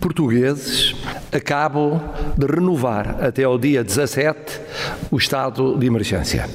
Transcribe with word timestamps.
portugueses 0.00 0.96
acabam 1.30 2.00
de 2.36 2.46
renovar 2.46 3.22
até 3.22 3.44
ao 3.44 3.58
dia 3.58 3.84
17 3.84 4.60
o 5.10 5.16
estado 5.16 5.78
de 5.78 5.86
emergência. 5.86 6.48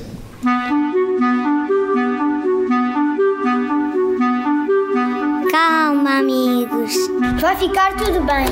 Calma, 5.52 6.20
amigos. 6.20 6.94
Vai 7.39 7.55
ficar 7.55 7.96
tudo 7.96 8.20
bem. 8.26 8.46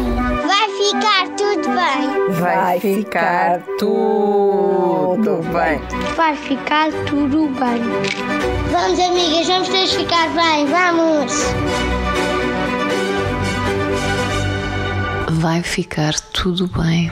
Vai 0.48 0.70
ficar 0.70 1.28
tudo 1.36 1.68
bem. 1.70 2.40
Vai 2.40 2.80
ficar 2.80 3.62
tudo 3.78 5.42
bem. 5.52 5.82
Vai 6.16 6.36
ficar 6.38 6.92
tudo 7.06 7.50
bem. 7.60 7.82
Vamos, 8.72 9.00
amigas, 9.00 9.48
vamos 9.48 9.70
todos 9.70 9.94
ficar 9.94 10.30
bem. 10.30 10.66
Vamos. 10.68 11.93
Vai 15.44 15.62
ficar 15.62 16.14
tudo 16.32 16.68
bem. 16.68 17.12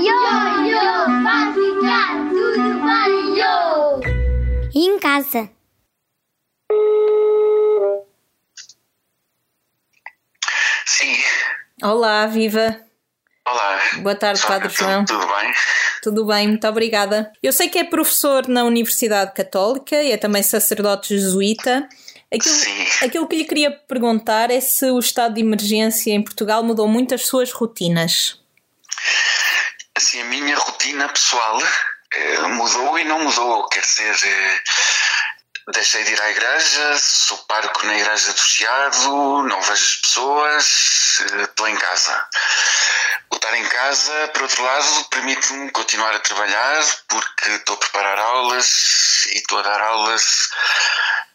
Yo, 0.00 0.16
yo, 0.64 1.22
vai 1.22 1.52
ficar 1.52 2.16
tudo 2.30 2.68
bem, 2.86 3.38
yo. 3.38 4.00
E 4.74 4.88
em 4.88 4.98
casa? 4.98 5.50
Sim. 10.86 11.16
Olá, 11.82 12.26
viva. 12.26 12.89
Olá. 13.50 13.80
Boa 13.96 14.14
tarde, 14.14 14.38
Só 14.38 14.46
Padre 14.46 14.68
João. 14.68 15.04
Tudo 15.04 15.26
bem? 15.26 15.54
Tudo 16.04 16.24
bem, 16.24 16.46
muito 16.46 16.68
obrigada. 16.68 17.32
Eu 17.42 17.52
sei 17.52 17.68
que 17.68 17.80
é 17.80 17.84
professor 17.84 18.46
na 18.46 18.62
Universidade 18.62 19.34
Católica 19.34 20.00
e 20.00 20.12
é 20.12 20.16
também 20.16 20.40
sacerdote 20.40 21.18
jesuíta. 21.18 21.88
Aquilo, 22.32 22.54
Sim. 22.54 22.86
aquilo 23.02 23.26
que 23.26 23.34
lhe 23.34 23.44
queria 23.44 23.72
perguntar 23.72 24.52
é 24.52 24.60
se 24.60 24.88
o 24.88 25.00
estado 25.00 25.34
de 25.34 25.40
emergência 25.40 26.12
em 26.12 26.22
Portugal 26.22 26.62
mudou 26.62 26.86
muito 26.86 27.12
as 27.12 27.26
suas 27.26 27.50
rotinas. 27.50 28.38
Assim, 29.96 30.20
a 30.20 30.24
minha 30.26 30.56
rotina 30.56 31.08
pessoal 31.08 31.60
eh, 32.14 32.42
mudou 32.46 33.00
e 33.00 33.04
não 33.04 33.24
mudou. 33.24 33.66
Quer 33.68 33.80
dizer, 33.80 34.28
eh, 34.28 34.60
deixei 35.72 36.02
de 36.04 36.12
ir 36.12 36.20
à 36.20 36.30
igreja, 36.30 36.98
sou 36.98 37.38
parco 37.38 37.86
na 37.86 37.94
igreja 37.96 38.32
do 38.32 38.40
Chiado, 38.40 39.42
não 39.44 39.60
vejo 39.62 39.72
as 39.84 39.96
pessoas, 39.96 41.18
eh, 41.32 41.42
estou 41.42 41.68
em 41.68 41.76
casa. 41.76 42.28
O 43.30 43.36
estar 43.36 43.54
em 43.56 43.64
casa, 43.66 44.28
por 44.28 44.42
outro 44.42 44.62
lado, 44.62 45.04
permite-me 45.10 45.70
continuar 45.70 46.14
a 46.14 46.20
trabalhar 46.20 46.84
porque 47.08 47.50
estou 47.50 47.74
a 47.74 47.78
preparar 47.78 48.18
aulas 48.18 49.26
e 49.26 49.38
estou 49.38 49.58
a 49.58 49.62
dar 49.62 49.80
aulas 49.80 50.48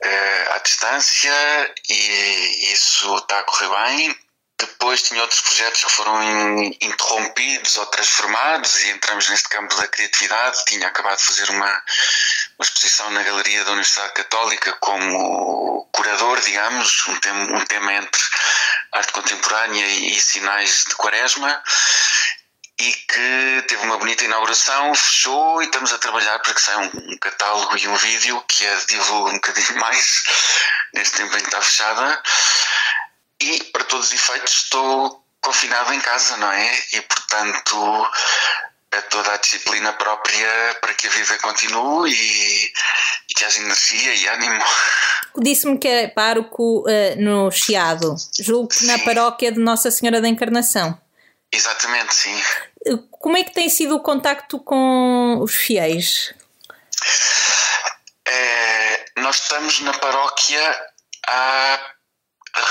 eh, 0.02 0.48
à 0.56 0.58
distância 0.60 1.74
e 1.90 2.74
isso 2.74 3.16
está 3.18 3.40
a 3.40 3.44
correr 3.44 3.70
bem. 3.70 4.20
Depois 4.58 5.02
tinha 5.02 5.22
outros 5.22 5.42
projetos 5.42 5.84
que 5.84 5.92
foram 5.92 6.24
in- 6.24 6.78
interrompidos 6.80 7.76
ou 7.78 7.86
transformados 7.88 8.84
e 8.84 8.90
entramos 8.92 9.28
neste 9.28 9.50
campo 9.50 9.76
da 9.76 9.88
criatividade. 9.88 10.64
Tinha 10.66 10.88
acabado 10.88 11.18
de 11.18 11.26
fazer 11.26 11.50
uma, 11.50 11.84
uma 12.58 12.64
exposição 12.66 13.10
na 13.12 13.24
Galeria 13.24 13.64
da 13.66 13.72
Universidade 13.72 14.14
Católica 14.14 14.74
como 14.80 15.88
curador, 15.92 16.40
digamos, 16.42 17.06
um 17.08 17.16
tema, 17.20 17.58
um 17.58 17.66
tema 17.66 17.94
entre 17.94 18.22
arte 18.94 19.12
contemporânea 19.12 19.86
e, 19.86 20.20
sinais 20.20 20.86
de 20.88 20.96
quaresma 20.96 21.62
e 22.80 22.94
que 22.94 23.66
teve 23.68 23.84
uma 23.84 23.98
bonita 23.98 24.26
inauguração, 24.26 24.94
fechou 24.96 25.62
e 25.62 25.66
estamos 25.66 25.94
a 25.94 25.98
trabalhar 25.98 26.40
para 26.40 26.54
que 26.54 26.62
saia 26.62 26.80
um, 26.80 27.14
um 27.14 27.18
catálogo 27.18 27.78
e 27.78 27.88
um 27.88 27.96
vídeo 27.96 28.42
que 28.48 28.66
a 28.68 28.76
divulgue 28.88 29.32
um 29.32 29.36
bocadinho 29.36 29.76
mais 29.80 30.24
neste 30.94 31.18
tempo 31.18 31.36
em 31.36 31.40
que 31.40 31.46
está 31.46 31.62
fechada. 31.62 32.22
E 33.42 33.64
para 33.66 33.84
todos 33.86 34.08
os 34.08 34.14
efeitos 34.14 34.54
estou 34.64 35.26
confinado 35.42 35.94
em 35.94 36.02
casa, 36.02 36.38
não 36.38 36.52
é? 36.52 36.84
E 36.94 37.02
portanto 37.02 38.12
é 38.96 39.02
toda 39.02 39.34
a 39.34 39.38
disciplina 39.38 39.94
própria 39.94 40.78
para 40.82 40.94
que 40.94 41.08
a 41.08 41.10
vida 41.10 41.38
continue 41.40 42.12
e, 42.12 42.74
e 43.30 43.34
que 43.34 43.44
haja 43.44 43.60
energia 43.60 44.14
e 44.16 44.28
ânimo. 44.28 44.64
Disse-me 45.38 45.78
que 45.78 45.88
é 45.88 46.08
pároco 46.08 46.86
eh, 46.88 47.16
no 47.16 47.52
Chiado, 47.52 48.16
julgo 48.40 48.70
que 48.70 48.86
na 48.86 48.98
Sim. 48.98 49.04
paróquia 49.04 49.52
de 49.52 49.60
Nossa 49.60 49.92
Senhora 49.92 50.22
da 50.22 50.28
Encarnação. 50.30 51.00
Exatamente, 51.52 52.14
sim. 52.16 52.42
Como 53.12 53.38
é 53.38 53.44
que 53.44 53.54
tem 53.54 53.70
sido 53.70 53.96
o 53.96 54.02
contacto 54.02 54.60
com 54.60 55.40
os 55.42 55.54
fiéis? 55.54 56.34
É, 58.28 59.06
nós 59.18 59.38
estamos 59.38 59.80
na 59.82 59.94
paróquia 59.94 60.88
há 61.28 61.80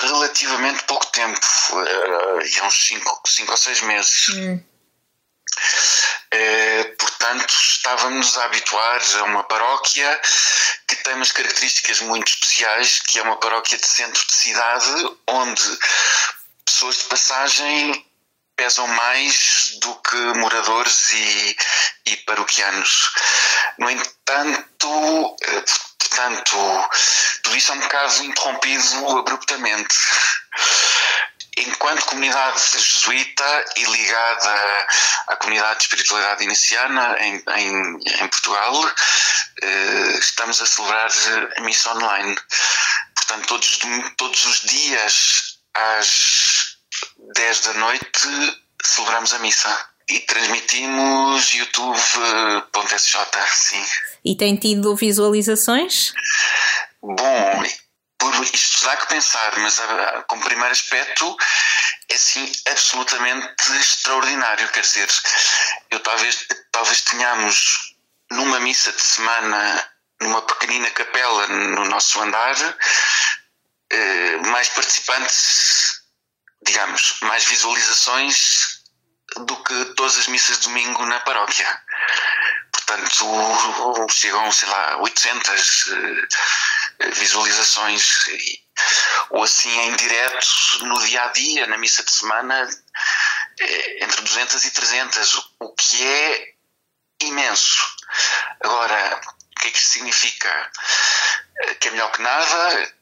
relativamente 0.03 0.85
pouco 0.85 1.07
tempo, 1.07 1.41
eh, 1.41 2.61
há 2.61 2.67
uns 2.67 2.87
5 2.87 3.51
ou 3.51 3.57
6 3.57 3.83
meses. 3.83 4.29
Eh, 4.37 4.59
portanto, 6.99 7.51
estávamos 7.51 8.37
a 8.39 8.45
habituar 8.45 9.01
a 9.19 9.25
uma 9.25 9.45
paróquia 9.45 10.21
que 10.87 10.97
tem 10.97 11.15
umas 11.15 11.33
características 11.33 12.01
muito 12.01 12.29
especiais, 12.29 13.01
que 13.01 13.19
é 13.19 13.23
uma 13.23 13.37
paróquia 13.37 13.79
de 13.79 13.87
centro 13.87 14.27
de 14.27 14.35
cidade, 14.35 15.17
onde 15.29 15.79
pessoas 16.65 16.99
de 16.99 17.05
passagem 17.05 18.07
pesam 18.57 18.87
mais 18.87 19.79
do 19.81 19.95
que 19.97 20.17
moradores 20.39 21.13
e, 21.13 21.57
e 22.07 22.17
paroquianos. 22.19 23.11
No 23.79 23.91
entanto, 23.91 25.37
eh, 25.43 25.65
portanto, 25.99 26.57
tudo 27.43 27.57
isso 27.57 27.73
é 27.73 27.75
um 27.75 27.81
bocado 27.81 28.25
interrompido 28.25 29.19
abruptamente. 29.19 29.97
Enquanto 31.57 32.07
comunidade 32.07 32.61
jesuíta 32.73 33.65
e 33.77 33.85
ligada 33.85 34.87
à 35.29 35.37
comunidade 35.37 35.79
de 35.79 35.85
espiritualidade 35.85 36.43
iniciana 36.43 37.17
em, 37.21 37.43
em, 37.57 37.99
em 38.23 38.29
Portugal, 38.29 38.93
eh, 39.63 40.19
estamos 40.19 40.61
a 40.61 40.67
celebrar 40.67 41.11
a 41.57 41.61
missa 41.61 41.93
online. 41.95 42.37
Portanto, 43.15 43.47
todos, 43.47 43.79
todos 44.17 44.47
os 44.47 44.61
dias 44.63 45.59
às 45.75 46.77
10 47.35 47.61
da 47.61 47.75
noite 47.75 48.29
celebramos 48.83 49.33
a 49.33 49.39
missa. 49.39 49.89
E 50.07 50.21
transmitimos 50.21 51.55
youtube.sj, 51.55 53.19
sim. 53.55 53.83
E 54.23 54.37
tem 54.37 54.55
tido 54.55 54.95
visualizações? 54.95 56.13
Bom, 57.03 57.63
por 58.19 58.35
isto 58.43 58.85
dá 58.87 58.97
que 58.97 59.09
pensar, 59.09 59.59
mas 59.59 59.79
ah, 59.81 60.25
como 60.29 60.45
primeiro 60.45 60.73
aspecto 60.73 61.37
é 62.09 62.17
sim 62.17 62.51
absolutamente 62.71 63.73
extraordinário. 63.79 64.69
Quer 64.69 64.81
dizer, 64.81 65.09
eu 65.91 66.01
talvez, 66.01 66.47
talvez 66.73 67.01
tenhamos 67.03 67.95
numa 68.31 68.61
missa 68.61 68.93
de 68.93 69.03
semana, 69.03 69.91
numa 70.21 70.43
pequenina 70.43 70.91
capela 70.91 71.47
no 71.49 71.85
nosso 71.87 72.21
andar, 72.21 72.57
eh, 73.91 74.37
mais 74.47 74.69
participantes, 74.71 76.03
digamos, 76.63 77.19
mais 77.23 77.45
visualizações 77.45 78.83
do 79.37 79.57
que 79.65 79.85
todas 79.97 80.19
as 80.19 80.27
missas 80.29 80.61
de 80.61 80.69
domingo 80.69 81.05
na 81.07 81.21
paróquia. 81.21 81.83
Portanto, 82.87 84.07
chegam, 84.11 84.51
sei 84.53 84.69
lá, 84.69 84.97
800 84.99 85.87
eh, 87.01 87.11
visualizações, 87.13 88.25
ou 89.31 89.43
assim 89.43 89.71
em 89.81 89.97
direto, 89.97 90.47
no 90.83 90.99
dia 91.07 91.25
a 91.25 91.29
dia, 91.29 91.67
na 91.67 91.79
missa 91.79 92.03
de 92.05 92.11
semana, 92.13 92.69
eh, 93.61 94.05
entre 94.05 94.21
200 94.23 94.65
e 94.65 94.71
300, 94.71 95.35
o- 95.61 95.75
que 95.75 96.07
é 96.07 96.55
imenso. 97.21 97.97
Agora, 98.61 99.21
o 99.57 99.61
que 99.61 99.69
é 99.69 99.71
que 99.71 99.79
isto 99.79 99.91
significa? 99.93 100.71
Eh, 101.63 101.75
Que 101.77 101.89
é 101.89 101.91
melhor 101.93 102.11
que 102.13 102.21
nada, 102.23 102.93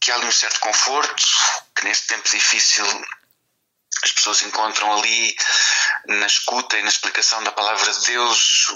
que 0.00 0.10
há 0.10 0.16
ali 0.16 0.26
um 0.26 0.32
certo 0.32 0.60
conforto, 0.60 1.24
que 1.76 1.84
neste 1.84 2.06
tempo 2.08 2.28
difícil 2.28 2.84
as 4.02 4.12
pessoas 4.12 4.42
encontram 4.42 4.92
ali 4.98 5.36
na 6.06 6.26
escuta 6.26 6.78
e 6.78 6.82
na 6.82 6.88
explicação 6.88 7.42
da 7.44 7.52
palavra 7.52 7.92
de 7.92 8.06
Deus 8.06 8.72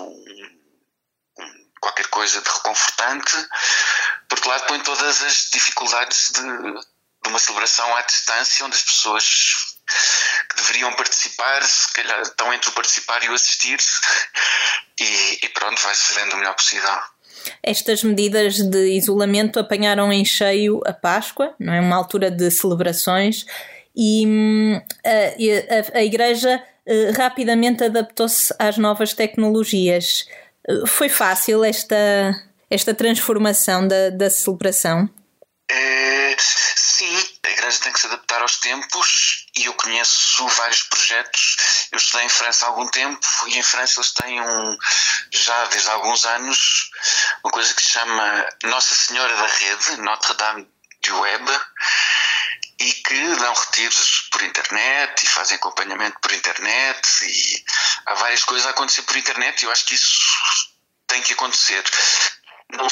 qualquer 1.80 2.06
coisa 2.06 2.40
de 2.40 2.48
reconfortante. 2.48 3.36
Por 4.28 4.38
outro 4.38 4.50
lado, 4.50 4.66
põe 4.66 4.80
todas 4.80 5.22
as 5.22 5.48
dificuldades 5.52 6.32
de, 6.32 6.42
de 6.42 7.28
uma 7.28 7.38
celebração 7.38 7.94
à 7.94 8.02
distância, 8.02 8.64
onde 8.64 8.76
as 8.76 8.82
pessoas 8.82 9.24
que 10.48 10.56
deveriam 10.56 10.94
participar, 10.94 11.62
se 11.62 11.92
calhar 11.92 12.22
estão 12.22 12.52
entre 12.54 12.70
o 12.70 12.72
participar 12.72 13.22
e 13.22 13.28
o 13.28 13.34
assistir, 13.34 13.78
e, 14.98 15.38
e 15.44 15.48
pronto, 15.50 15.80
vai-se 15.82 16.14
fazendo 16.14 16.32
o 16.32 16.36
melhor 16.36 16.54
possível. 16.54 16.98
Estas 17.62 18.02
medidas 18.02 18.56
de 18.56 18.96
isolamento 18.96 19.60
apanharam 19.60 20.10
em 20.10 20.24
cheio 20.24 20.80
a 20.86 20.92
Páscoa, 20.92 21.54
não 21.58 21.74
é? 21.74 21.80
Uma 21.80 21.96
altura 21.96 22.30
de 22.30 22.50
celebrações, 22.50 23.44
e 23.96 24.24
hum, 24.26 24.80
a, 25.04 25.96
a- 25.96 25.98
a 25.98 26.02
Igreja 26.04 26.62
eh, 26.86 27.10
rapidamente 27.16 27.84
adaptou-se 27.84 28.54
às 28.58 28.76
novas 28.78 29.12
tecnologias. 29.12 30.26
Eh, 30.68 30.86
Foi 30.86 31.08
fácil 31.08 31.64
esta, 31.64 31.96
esta 32.70 32.92
transformação 32.94 33.86
da, 33.86 34.10
da 34.10 34.28
celebração? 34.30 35.08
Eh, 35.70 36.36
sim, 36.38 37.16
a 37.46 37.50
Igreja 37.50 37.78
tem 37.82 37.92
que 37.92 38.00
se 38.00 38.06
adaptar 38.06 38.42
aos 38.42 38.58
tempos 38.58 39.46
e 39.56 39.64
eu 39.64 39.72
conheço 39.74 40.46
vários 40.48 40.82
projetos. 40.82 41.56
Eu 41.92 41.96
estudei 41.98 42.26
em 42.26 42.28
França 42.28 42.66
há 42.66 42.68
algum 42.68 42.86
tempo 42.88 43.26
e 43.48 43.58
em 43.58 43.62
França 43.62 43.94
eles 44.00 44.12
têm 44.12 44.40
um, 44.40 44.76
já 45.32 45.64
desde 45.66 45.88
alguns 45.88 46.26
anos 46.26 46.90
uma 47.42 47.50
coisa 47.52 47.72
que 47.72 47.82
se 47.82 47.90
chama 47.92 48.46
Nossa 48.64 48.94
Senhora 48.94 49.34
da 49.36 49.46
Rede, 49.46 50.02
Notre 50.02 50.34
Dame 50.36 50.68
du 51.06 51.20
Web, 51.20 51.44
e 52.84 52.92
que 52.92 53.36
dão 53.36 53.54
retiros 53.54 54.28
por 54.30 54.42
internet 54.42 55.22
e 55.22 55.28
fazem 55.28 55.56
acompanhamento 55.56 56.18
por 56.20 56.32
internet 56.32 57.00
e 57.24 57.64
há 58.04 58.14
várias 58.14 58.44
coisas 58.44 58.66
a 58.66 58.70
acontecer 58.70 59.02
por 59.02 59.16
internet 59.16 59.62
e 59.62 59.64
eu 59.64 59.70
acho 59.70 59.86
que 59.86 59.94
isso 59.94 60.70
tem 61.06 61.22
que 61.22 61.32
acontecer. 61.32 61.82
Não, 62.70 62.86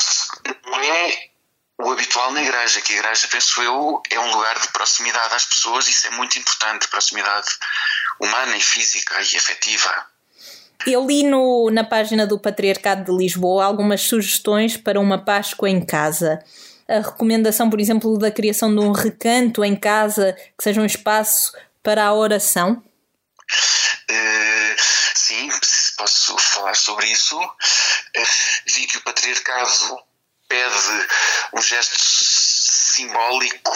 não 0.65 0.81
é 0.81 1.29
o 1.79 1.91
habitual 1.91 2.31
na 2.33 2.43
igreja, 2.43 2.81
que 2.81 2.95
a 2.95 2.97
igreja, 2.97 3.29
penso 3.29 3.61
eu, 3.61 4.03
é 4.11 4.19
um 4.19 4.31
lugar 4.31 4.59
de 4.61 4.69
proximidade 4.69 5.35
às 5.35 5.45
pessoas, 5.45 5.89
e 5.89 5.91
isso 5.91 6.07
é 6.07 6.11
muito 6.11 6.39
importante, 6.39 6.89
proximidade 6.89 7.49
humana 8.21 8.57
e 8.57 8.61
física 8.61 9.15
e 9.21 9.37
afetiva. 9.37 10.07
Eu 10.87 11.07
li 11.07 11.25
no, 11.25 11.71
na 11.71 11.85
página 11.85 12.27
do 12.27 12.39
Patriarcado 12.39 13.05
de 13.05 13.19
Lisboa 13.19 13.65
algumas 13.65 14.03
sugestões 14.03 14.77
para 14.77 15.01
uma 15.01 15.19
Páscoa 15.25 15.69
em 15.69 15.85
casa. 15.85 16.43
A 16.93 17.01
recomendação, 17.01 17.71
por 17.71 17.81
exemplo, 17.81 18.19
da 18.19 18.31
criação 18.31 18.75
de 18.75 18.79
um 18.79 18.93
recanto 18.93 19.65
em 19.65 19.75
casa 19.75 20.35
que 20.59 20.63
seja 20.63 20.79
um 20.79 20.85
espaço 20.85 21.51
para 21.83 22.05
a 22.05 22.13
oração? 22.13 22.85
Uh, 24.11 24.77
sim, 25.15 25.49
posso 25.97 26.37
falar 26.37 26.75
sobre 26.75 27.07
isso. 27.07 27.41
Uh, 27.41 28.73
vi 28.75 28.87
que 28.87 28.99
o 28.99 29.01
Patriarcado 29.05 30.01
pede 30.47 31.09
um 31.55 31.63
gesto 31.63 31.97
simbólico, 31.99 33.73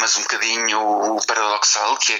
mas 0.00 0.16
um 0.16 0.22
bocadinho 0.22 1.18
paradoxal, 1.26 1.98
que 1.98 2.14
é 2.14 2.18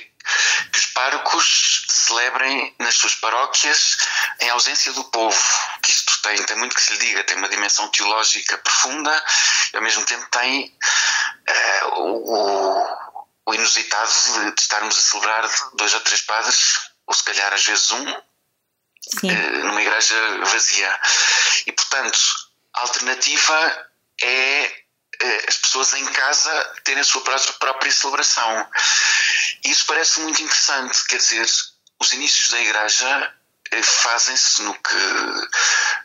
que 0.70 0.78
os 0.78 0.86
párocos 0.86 1.86
celebrem 1.88 2.74
nas 2.78 2.94
suas 2.94 3.14
paróquias 3.14 3.96
em 4.40 4.50
ausência 4.50 4.92
do 4.92 5.04
povo, 5.04 5.38
que 5.82 5.90
isto 5.90 6.05
tem, 6.26 6.43
tem 6.44 6.56
muito 6.56 6.75
que 6.75 6.82
se 6.82 6.93
lhe 6.93 6.99
diga, 6.99 7.25
tem 7.25 7.37
uma 7.37 7.49
dimensão 7.49 7.88
teológica 7.88 8.58
profunda 8.58 9.25
e 9.73 9.76
ao 9.76 9.82
mesmo 9.82 10.05
tempo 10.05 10.26
tem 10.31 10.76
uh, 11.49 12.00
o, 12.00 12.87
o, 13.46 13.55
inusitado 13.55 14.11
de, 14.55 14.61
estarmos 14.61 14.99
a 14.99 15.00
celebrar 15.00 15.49
dois 15.75 15.94
ou 15.94 16.00
três 16.00 16.23
padres, 16.23 16.90
ou 17.06 17.14
se 17.14 17.23
calhar 17.23 17.52
às 17.52 17.64
vezes 17.64 17.90
um, 17.93 18.11
uh, 18.11 19.64
numa 19.64 19.81
igreja 19.81 20.17
vazia. 20.44 21.00
E 21.67 21.73
portanto, 21.73 22.19
a 22.75 22.81
alternativa 22.81 23.88
é 24.20 24.87
eh, 25.20 25.44
as 25.49 25.56
pessoas 25.58 25.94
em 25.94 26.05
casa 26.06 26.75
terem 26.84 27.00
a 27.00 27.05
sua 27.05 27.23
própria 27.23 27.93
celebração. 27.93 28.69
E 29.64 29.70
isso 29.70 29.87
parece 29.87 30.20
muito 30.20 30.43
interessante, 30.43 31.06
quer 31.06 31.19
dizer, 31.19 31.46
os 31.99 32.12
inícios 32.12 32.50
da 32.50 32.61
Igreja 32.61 33.34
fazem-se 33.82 34.62
no 34.62 34.75
que 34.75 35.49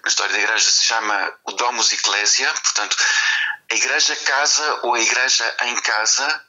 na 0.03 0.07
história 0.07 0.33
da 0.33 0.39
Igreja 0.39 0.69
se 0.69 0.83
chama 0.83 1.33
o 1.45 1.51
Domus 1.51 1.91
Ecclesia, 1.91 2.51
portanto, 2.53 2.97
a 3.69 3.75
Igreja 3.75 4.15
casa 4.15 4.79
ou 4.83 4.95
a 4.95 4.99
Igreja 4.99 5.55
em 5.63 5.75
casa, 5.81 6.45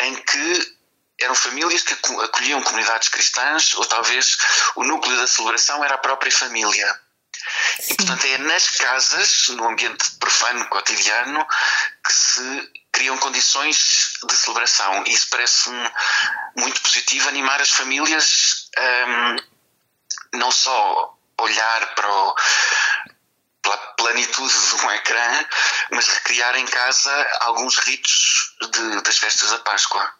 em 0.00 0.16
que 0.16 0.76
eram 1.20 1.34
famílias 1.34 1.82
que 1.82 1.94
acolhiam 1.94 2.62
comunidades 2.62 3.08
cristãs, 3.08 3.74
ou 3.74 3.86
talvez 3.86 4.36
o 4.76 4.84
núcleo 4.84 5.16
da 5.16 5.26
celebração 5.26 5.84
era 5.84 5.94
a 5.94 5.98
própria 5.98 6.32
família. 6.32 7.00
Sim. 7.80 7.92
E, 7.92 7.96
portanto, 7.96 8.24
é 8.26 8.38
nas 8.38 8.70
casas, 8.70 9.48
no 9.48 9.68
ambiente 9.68 10.10
profano, 10.18 10.68
cotidiano, 10.68 11.46
que 12.04 12.12
se 12.12 12.72
criam 12.92 13.16
condições 13.18 14.12
de 14.24 14.36
celebração. 14.36 15.04
E 15.06 15.12
isso 15.12 15.28
parece-me 15.30 15.90
muito 16.56 16.80
positivo, 16.82 17.28
animar 17.28 17.60
as 17.60 17.70
famílias 17.70 18.68
um, 18.78 20.38
não 20.38 20.50
só 20.50 21.16
olhar 21.38 21.94
para 21.94 22.10
o, 22.10 22.34
pela 23.62 23.76
plenitude 23.96 24.52
de 24.52 24.84
um 24.84 24.90
ecrã, 24.92 25.46
mas 25.90 26.08
recriar 26.08 26.56
em 26.56 26.66
casa 26.66 27.38
alguns 27.40 27.78
ritos 27.78 28.56
de, 28.72 29.02
das 29.02 29.18
festas 29.18 29.50
da 29.50 29.58
Páscoa. 29.58 30.12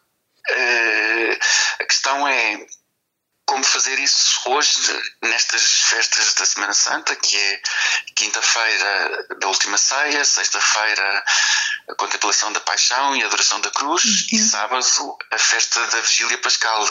Uh, 0.50 1.38
a 1.80 1.84
questão 1.84 2.26
é 2.26 2.66
como 3.46 3.64
fazer 3.64 3.98
isso 3.98 4.40
hoje, 4.46 4.78
nestas 5.22 5.62
festas 5.62 6.34
da 6.34 6.46
Semana 6.46 6.72
Santa, 6.72 7.14
que 7.16 7.36
é 7.36 7.62
quinta-feira 8.16 9.26
da 9.40 9.48
última 9.48 9.76
ceia, 9.76 10.24
sexta-feira 10.24 11.24
a 11.90 11.94
contemplação 11.96 12.52
da 12.52 12.60
paixão 12.60 13.14
e 13.16 13.22
a 13.22 13.26
adoração 13.26 13.60
da 13.60 13.70
cruz, 13.70 14.04
uhum. 14.04 14.26
e 14.32 14.38
sábado 14.38 15.18
a 15.30 15.38
festa 15.38 15.86
da 15.88 16.00
vigília 16.00 16.38
pascal. 16.38 16.88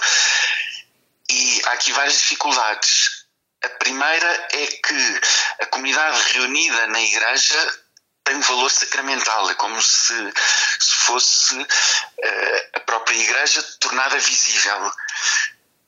E 1.29 1.62
há 1.65 1.71
aqui 1.71 1.91
várias 1.94 2.19
dificuldades. 2.19 3.20
A 3.63 3.69
primeira 3.69 4.48
é 4.54 4.68
que 4.68 5.22
a 5.62 5.66
comunidade 5.68 6.34
reunida 6.34 6.88
na 6.88 7.02
igreja 7.02 7.84
tem 8.24 8.36
um 8.36 8.42
valor 8.42 8.69
sacramental, 8.72 9.50
é 9.50 9.56
como 9.56 9.80
se, 9.81 10.34
se 10.80 10.94
fosse 11.06 11.56
uh, 11.56 12.69
a 12.74 12.80
própria 12.81 13.18
igreja 13.18 13.62
tornada 13.80 14.18
visível. 14.18 14.92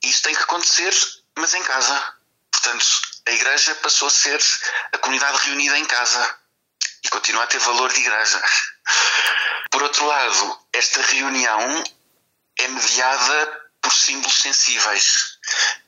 Isso 0.02 0.22
tem 0.22 0.34
que 0.34 0.42
acontecer, 0.42 0.94
mas 1.36 1.54
em 1.54 1.62
casa. 1.62 2.14
Portanto, 2.52 2.86
a 3.26 3.30
igreja 3.32 3.74
passou 3.76 4.08
a 4.08 4.10
ser 4.10 4.40
a 4.92 4.98
comunidade 4.98 5.38
reunida 5.46 5.78
em 5.78 5.84
casa 5.84 6.38
e 7.04 7.08
continua 7.08 7.44
a 7.44 7.46
ter 7.48 7.58
valor 7.58 7.92
de 7.92 8.00
igreja. 8.00 8.42
Por 9.70 9.82
outro 9.82 10.06
lado, 10.06 10.60
esta 10.72 11.02
reunião 11.02 11.84
é 12.58 12.68
mediada 12.68 13.70
por 13.80 13.92
símbolos 13.92 14.40
sensíveis 14.40 15.33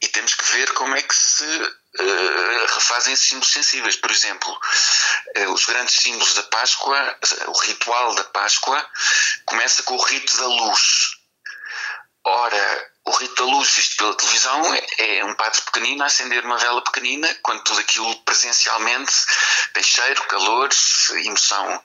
e 0.01 0.09
temos 0.09 0.35
que 0.35 0.45
ver 0.53 0.73
como 0.73 0.95
é 0.95 1.03
que 1.03 1.15
se 1.15 1.45
uh, 1.45 2.75
refazem 2.75 3.15
esses 3.15 3.29
símbolos 3.29 3.53
sensíveis. 3.53 3.97
Por 3.97 4.11
exemplo, 4.11 4.59
uh, 5.39 5.53
os 5.53 5.65
grandes 5.65 5.97
símbolos 5.97 6.35
da 6.35 6.43
Páscoa, 6.45 7.19
o 7.49 7.59
ritual 7.61 8.15
da 8.15 8.25
Páscoa, 8.25 8.85
começa 9.45 9.83
com 9.83 9.95
o 9.95 10.05
rito 10.05 10.37
da 10.37 10.47
luz. 10.47 11.17
Ora, 12.25 12.91
o 13.07 13.11
rito 13.13 13.37
da 13.37 13.45
luz 13.45 13.71
visto 13.71 13.97
pela 13.97 14.17
televisão 14.17 14.75
é, 14.75 15.19
é 15.19 15.25
um 15.25 15.35
padre 15.35 15.61
pequenino 15.63 16.03
a 16.03 16.07
acender 16.07 16.45
uma 16.45 16.59
vela 16.59 16.83
pequenina, 16.83 17.33
quando 17.41 17.63
tudo 17.63 17.79
aquilo 17.79 18.17
presencialmente 18.25 19.13
tem 19.73 19.83
cheiro, 19.83 20.23
calor, 20.25 20.69
emoção. 21.25 21.85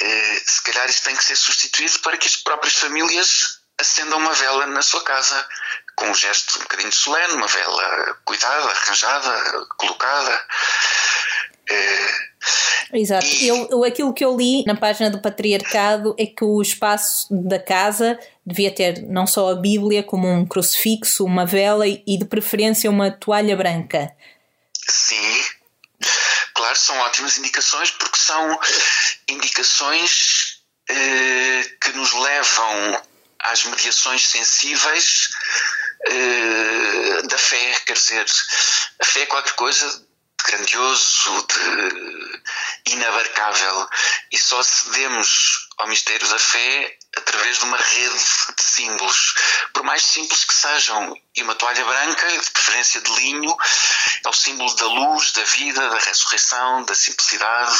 Eh, 0.00 0.42
se 0.44 0.62
calhar 0.64 0.90
isso 0.90 1.04
tem 1.04 1.14
que 1.14 1.24
ser 1.24 1.36
substituído 1.36 2.00
para 2.00 2.16
que 2.16 2.26
as 2.26 2.34
próprias 2.34 2.74
famílias 2.74 3.60
acendam 3.78 4.18
uma 4.18 4.32
vela 4.32 4.66
na 4.66 4.82
sua 4.82 5.02
casa, 5.04 5.48
com 5.96 6.06
um 6.06 6.14
gesto 6.14 6.58
um 6.58 6.62
bocadinho 6.62 6.92
solene, 6.92 7.34
uma 7.34 7.46
vela 7.46 8.18
cuidada, 8.24 8.70
arranjada, 8.70 9.66
colocada. 9.76 10.46
É, 11.70 12.32
Exato. 12.92 13.26
E... 13.26 13.48
Eu, 13.48 13.68
eu, 13.70 13.84
aquilo 13.84 14.12
que 14.12 14.24
eu 14.24 14.36
li 14.36 14.64
na 14.64 14.76
página 14.76 15.10
do 15.10 15.20
Patriarcado 15.20 16.14
é 16.18 16.26
que 16.26 16.44
o 16.44 16.60
espaço 16.60 17.26
da 17.30 17.58
casa 17.58 18.18
devia 18.44 18.70
ter 18.70 19.02
não 19.02 19.26
só 19.26 19.50
a 19.50 19.54
Bíblia, 19.54 20.02
como 20.02 20.28
um 20.28 20.46
crucifixo, 20.46 21.24
uma 21.24 21.46
vela 21.46 21.86
e, 21.86 22.18
de 22.18 22.24
preferência 22.24 22.90
uma 22.90 23.10
toalha 23.10 23.56
branca. 23.56 24.10
Sim, 24.88 25.44
claro, 26.54 26.76
são 26.76 26.96
ótimas 26.98 27.38
indicações 27.38 27.90
porque 27.92 28.18
são 28.18 28.58
indicações 29.28 30.60
eh, 30.88 31.62
que 31.80 31.92
nos 31.92 32.12
levam 32.12 33.02
às 33.38 33.64
mediações 33.64 34.26
sensíveis 34.26 35.30
eh, 36.08 37.22
da 37.28 37.38
fé, 37.38 37.74
quer 37.86 37.94
dizer, 37.94 38.24
a 39.00 39.04
fé 39.04 39.20
é 39.22 39.26
qualquer 39.26 39.52
coisa 39.54 40.06
grandioso, 40.44 41.46
de 41.46 42.42
inabarcável, 42.86 43.88
e 44.30 44.38
só 44.38 44.62
cedemos 44.62 45.68
ao 45.78 45.88
mistério 45.88 46.26
da 46.28 46.38
fé 46.38 46.96
através 47.16 47.58
de 47.58 47.64
uma 47.64 47.76
rede 47.76 48.18
de 48.56 48.62
símbolos, 48.62 49.34
por 49.72 49.82
mais 49.82 50.02
simples 50.02 50.44
que 50.44 50.54
sejam. 50.54 51.16
E 51.34 51.42
uma 51.42 51.54
toalha 51.54 51.84
branca, 51.84 52.26
de 52.38 52.50
preferência 52.50 53.00
de 53.00 53.10
linho, 53.12 53.56
é 54.24 54.28
o 54.28 54.32
símbolo 54.32 54.74
da 54.74 54.86
luz, 54.86 55.32
da 55.32 55.44
vida, 55.44 55.88
da 55.88 55.98
ressurreição, 55.98 56.84
da 56.84 56.94
simplicidade, 56.94 57.76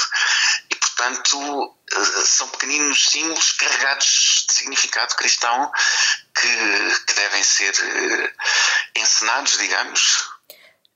e 0.70 0.74
portanto 0.74 1.76
eh, 1.92 2.24
são 2.24 2.48
pequeninos 2.48 3.06
símbolos 3.06 3.52
carregados 3.52 4.46
de 4.48 4.54
significado 4.54 5.14
cristão 5.16 5.70
que, 6.34 7.04
que 7.06 7.14
devem 7.14 7.42
ser 7.42 7.74
eh, 7.78 8.32
encenados, 8.96 9.58
digamos. 9.58 10.30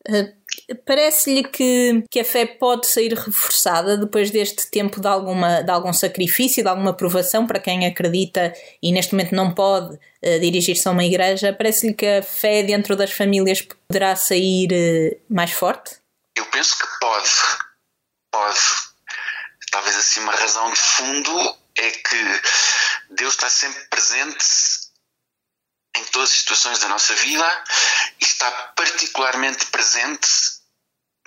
Uh 0.08 0.45
Parece-lhe 0.84 1.44
que, 1.44 2.02
que 2.10 2.18
a 2.18 2.24
fé 2.24 2.44
pode 2.44 2.88
sair 2.88 3.14
reforçada 3.14 3.96
depois 3.96 4.32
deste 4.32 4.68
tempo 4.68 5.00
de, 5.00 5.06
alguma, 5.06 5.62
de 5.62 5.70
algum 5.70 5.92
sacrifício, 5.92 6.62
de 6.62 6.68
alguma 6.68 6.92
provação 6.92 7.46
para 7.46 7.60
quem 7.60 7.86
acredita 7.86 8.52
e 8.82 8.90
neste 8.90 9.14
momento 9.14 9.32
não 9.34 9.54
pode 9.54 9.94
uh, 9.94 10.40
dirigir-se 10.40 10.88
a 10.88 10.90
uma 10.90 11.04
igreja? 11.04 11.52
Parece-lhe 11.52 11.94
que 11.94 12.06
a 12.06 12.22
fé 12.22 12.64
dentro 12.64 12.96
das 12.96 13.12
famílias 13.12 13.62
poderá 13.62 14.16
sair 14.16 14.68
uh, 14.72 15.20
mais 15.32 15.52
forte? 15.52 15.98
Eu 16.34 16.44
penso 16.46 16.76
que 16.76 16.86
pode. 17.00 17.30
Pode. 18.32 18.60
Talvez 19.70 19.96
assim 19.96 20.20
uma 20.20 20.34
razão 20.34 20.68
de 20.72 20.80
fundo 20.80 21.56
é 21.78 21.90
que 21.90 22.40
Deus 23.10 23.34
está 23.34 23.48
sempre 23.48 23.84
presente 23.88 24.44
em 25.96 26.04
todas 26.06 26.30
as 26.30 26.38
situações 26.38 26.78
da 26.80 26.88
nossa 26.88 27.14
vida 27.14 27.64
e 28.20 28.24
está 28.24 28.50
particularmente 28.76 29.66
presente 29.66 30.55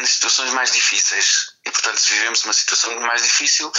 situações 0.08 0.52
mais 0.54 0.72
difíceis. 0.72 1.54
E, 1.66 1.72
portanto, 1.72 2.00
se 2.00 2.14
vivemos 2.14 2.44
uma 2.44 2.54
situação 2.54 3.00
mais 3.02 3.22
difícil, 3.24 3.72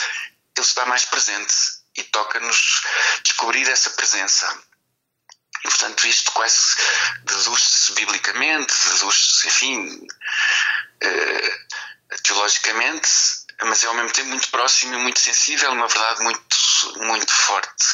ele 0.57 0.67
está 0.67 0.85
mais 0.87 1.05
presente 1.05 1.55
e 1.97 2.03
toca-nos 2.05 2.83
descobrir 3.25 3.69
essa 3.69 3.91
presença. 3.91 4.59
E, 5.65 5.69
portanto, 5.69 6.07
isto 6.07 6.33
quase 6.33 6.77
deduz-se 7.25 7.93
biblicamente, 7.93 8.73
deduz-se, 8.93 9.47
enfim, 9.47 10.07
uh, 11.05 12.19
teologicamente, 12.23 13.09
mas 13.63 13.85
é 13.85 13.87
ao 13.87 13.95
mesmo 13.95 14.13
tempo 14.13 14.29
muito 14.29 14.49
próximo 14.49 14.95
e 14.95 14.99
muito 14.99 15.21
sensível, 15.21 15.73
uma 15.73 15.87
verdade 15.87 16.23
muito, 16.23 16.57
muito 16.97 17.33
forte. 17.33 17.85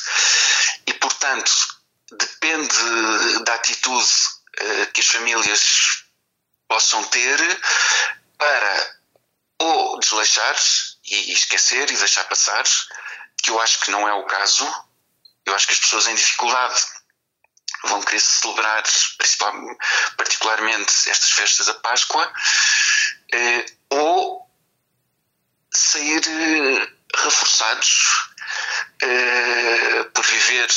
E, 0.86 0.94
portanto, 0.94 1.52
depende 2.12 2.76
da 3.44 3.54
atitude 3.54 4.10
uh, 4.60 4.92
que 4.92 5.00
as 5.00 5.06
famílias 5.08 6.05
possam 6.68 7.02
ter 7.04 7.60
para 8.38 8.96
ou 9.58 9.98
desleixar 10.00 10.56
e 11.04 11.32
esquecer 11.32 11.90
e 11.90 11.96
deixar 11.96 12.24
passar, 12.24 12.64
que 13.42 13.50
eu 13.50 13.60
acho 13.60 13.80
que 13.80 13.90
não 13.90 14.06
é 14.06 14.12
o 14.12 14.24
caso. 14.24 14.66
Eu 15.44 15.54
acho 15.54 15.66
que 15.66 15.72
as 15.72 15.78
pessoas 15.78 16.06
em 16.08 16.14
dificuldade 16.14 16.84
vão 17.84 18.02
querer 18.02 18.20
celebrar 18.20 18.82
particularmente 20.16 21.10
estas 21.10 21.30
festas 21.30 21.66
da 21.66 21.74
Páscoa, 21.74 22.32
eh, 23.32 23.66
ou 23.90 24.50
sair 25.70 26.22
eh, 26.26 26.88
reforçados 27.22 28.30
eh, 29.02 30.04
por 30.14 30.24
viver 30.24 30.68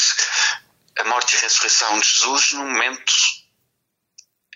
a 0.99 1.03
morte 1.05 1.33
e 1.33 1.37
a 1.37 1.41
ressurreição 1.41 1.99
de 1.99 2.07
Jesus 2.07 2.53
num 2.53 2.67
momento 2.67 3.13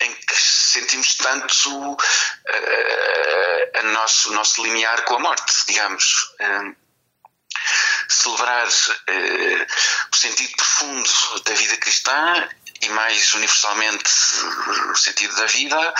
em 0.03 0.13
que 0.13 0.35
sentimos 0.35 1.15
tanto 1.15 1.93
uh, 1.93 1.97
nosso, 3.93 4.31
o 4.31 4.33
nosso 4.33 4.63
limiar 4.63 5.03
com 5.03 5.15
a 5.15 5.19
morte, 5.19 5.53
digamos. 5.67 6.33
Uh, 6.39 6.75
celebrar 8.09 8.67
uh, 8.67 9.67
o 10.11 10.15
sentido 10.15 10.55
profundo 10.55 11.09
da 11.45 11.53
vida 11.53 11.77
cristã 11.77 12.49
e 12.81 12.89
mais 12.89 13.33
universalmente 13.33 14.11
o 14.91 14.95
sentido 14.95 15.35
da 15.35 15.45
vida, 15.45 15.93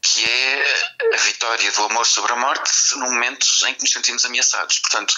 que 0.00 0.24
é 0.24 0.86
a 1.12 1.16
vitória 1.18 1.70
do 1.72 1.84
amor 1.84 2.06
sobre 2.06 2.32
a 2.32 2.36
morte 2.36 2.70
no 2.96 3.10
momento 3.10 3.46
em 3.66 3.74
que 3.74 3.82
nos 3.82 3.92
sentimos 3.92 4.24
ameaçados. 4.24 4.78
Portanto, 4.78 5.14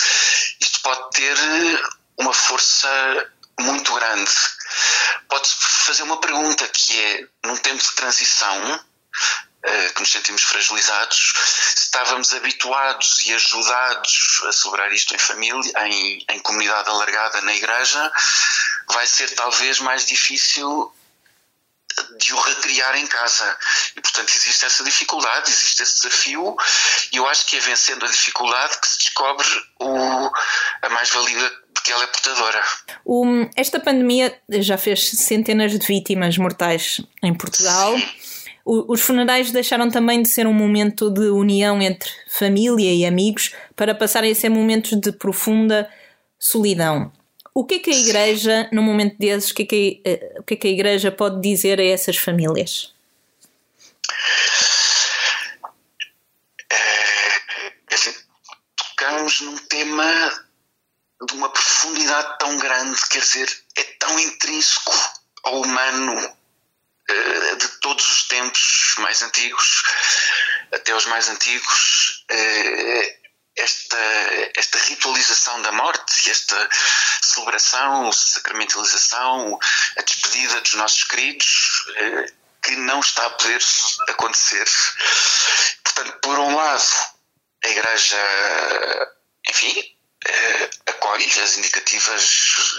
isto 0.60 0.80
pode 0.80 1.10
ter 1.10 1.36
uma 2.18 2.32
força 2.32 3.32
muito 3.60 3.94
grande. 3.94 4.30
Pode-se 5.28 5.54
fazer 5.58 6.02
uma 6.02 6.20
pergunta 6.20 6.66
que 6.68 7.00
é, 7.00 7.26
num 7.44 7.56
tempo 7.56 7.82
de 7.82 7.94
transição, 7.94 8.84
eh, 9.62 9.88
que 9.90 10.00
nos 10.00 10.12
sentimos 10.12 10.42
fragilizados, 10.42 11.32
estávamos 11.76 12.32
habituados 12.32 13.26
e 13.26 13.34
ajudados 13.34 14.42
a 14.46 14.52
celebrar 14.52 14.92
isto 14.92 15.14
em 15.14 15.18
família, 15.18 15.72
em, 15.86 16.24
em 16.30 16.38
comunidade 16.40 16.88
alargada 16.88 17.40
na 17.40 17.54
igreja, 17.54 18.12
vai 18.88 19.06
ser 19.06 19.34
talvez 19.34 19.80
mais 19.80 20.06
difícil 20.06 20.92
de 22.18 22.34
o 22.34 22.40
recriar 22.40 22.96
em 22.96 23.06
casa. 23.06 23.58
E, 23.96 24.00
portanto, 24.00 24.32
existe 24.34 24.66
essa 24.66 24.84
dificuldade, 24.84 25.50
existe 25.50 25.82
esse 25.82 26.02
desafio, 26.02 26.56
e 27.12 27.16
eu 27.16 27.26
acho 27.26 27.46
que 27.46 27.56
é 27.56 27.60
vencendo 27.60 28.04
a 28.04 28.08
dificuldade 28.08 28.78
que 28.78 28.88
se 28.88 28.98
descobre 28.98 29.48
o, 29.80 30.30
a 30.82 30.88
mais-valia 30.90 31.65
que 31.86 31.92
ela 31.92 32.02
é 32.02 32.06
portadora. 32.08 32.62
Esta 33.54 33.78
pandemia 33.78 34.36
já 34.48 34.76
fez 34.76 35.10
centenas 35.10 35.70
de 35.78 35.86
vítimas 35.86 36.36
mortais 36.36 37.00
em 37.22 37.32
Portugal. 37.32 37.94
Os 38.64 39.00
funerais 39.00 39.52
deixaram 39.52 39.88
também 39.88 40.20
de 40.20 40.28
ser 40.28 40.48
um 40.48 40.52
momento 40.52 41.08
de 41.08 41.28
união 41.28 41.80
entre 41.80 42.10
família 42.28 42.92
e 42.92 43.06
amigos 43.06 43.54
para 43.76 43.94
passarem 43.94 44.32
a 44.32 44.34
ser 44.34 44.48
momentos 44.48 44.98
de 44.98 45.12
profunda 45.12 45.88
solidão. 46.36 47.12
O 47.54 47.64
que 47.64 47.76
é 47.76 47.78
que 47.78 47.90
a 47.90 47.96
Igreja, 47.96 48.68
num 48.72 48.82
momento 48.82 49.16
desses, 49.18 49.50
o 49.50 49.54
que 49.54 49.62
é 49.62 49.66
que 49.66 50.02
a, 50.04 50.08
eh, 50.10 50.34
o 50.40 50.42
que 50.42 50.54
é 50.54 50.56
que 50.56 50.66
a 50.66 50.70
Igreja 50.70 51.12
pode 51.12 51.40
dizer 51.40 51.80
a 51.80 51.84
essas 51.84 52.16
famílias? 52.16 52.92
É, 56.70 57.40
tocamos 58.76 59.40
num 59.40 59.56
tema 59.56 60.45
de 61.22 61.34
uma 61.34 61.48
profundidade 61.48 62.38
tão 62.38 62.56
grande, 62.58 63.00
quer 63.08 63.20
dizer, 63.20 63.64
é 63.76 63.82
tão 63.98 64.18
intrínseco 64.18 64.92
ao 65.44 65.62
humano 65.62 66.36
eh, 67.08 67.54
de 67.54 67.68
todos 67.80 68.08
os 68.10 68.28
tempos 68.28 68.94
mais 68.98 69.22
antigos 69.22 69.82
até 70.72 70.94
os 70.94 71.06
mais 71.06 71.28
antigos 71.28 72.24
eh, 72.28 73.18
esta, 73.56 73.96
esta 74.54 74.78
ritualização 74.80 75.62
da 75.62 75.72
morte, 75.72 76.30
esta 76.30 76.68
celebração, 77.22 78.12
sacramentalização, 78.12 79.58
a 79.96 80.02
despedida 80.02 80.60
dos 80.60 80.74
nossos 80.74 81.04
queridos, 81.04 81.86
eh, 81.96 82.32
que 82.62 82.76
não 82.76 83.00
está 83.00 83.24
a 83.24 83.30
poder 83.30 83.60
acontecer. 84.08 84.68
Portanto, 85.84 86.18
por 86.20 86.38
um 86.38 86.54
lado, 86.54 86.84
a 87.64 87.68
Igreja, 87.68 88.18
enfim, 89.48 89.95
eh, 90.28 90.70
acolhe 90.86 91.24
as 91.40 91.56
indicativas 91.56 92.76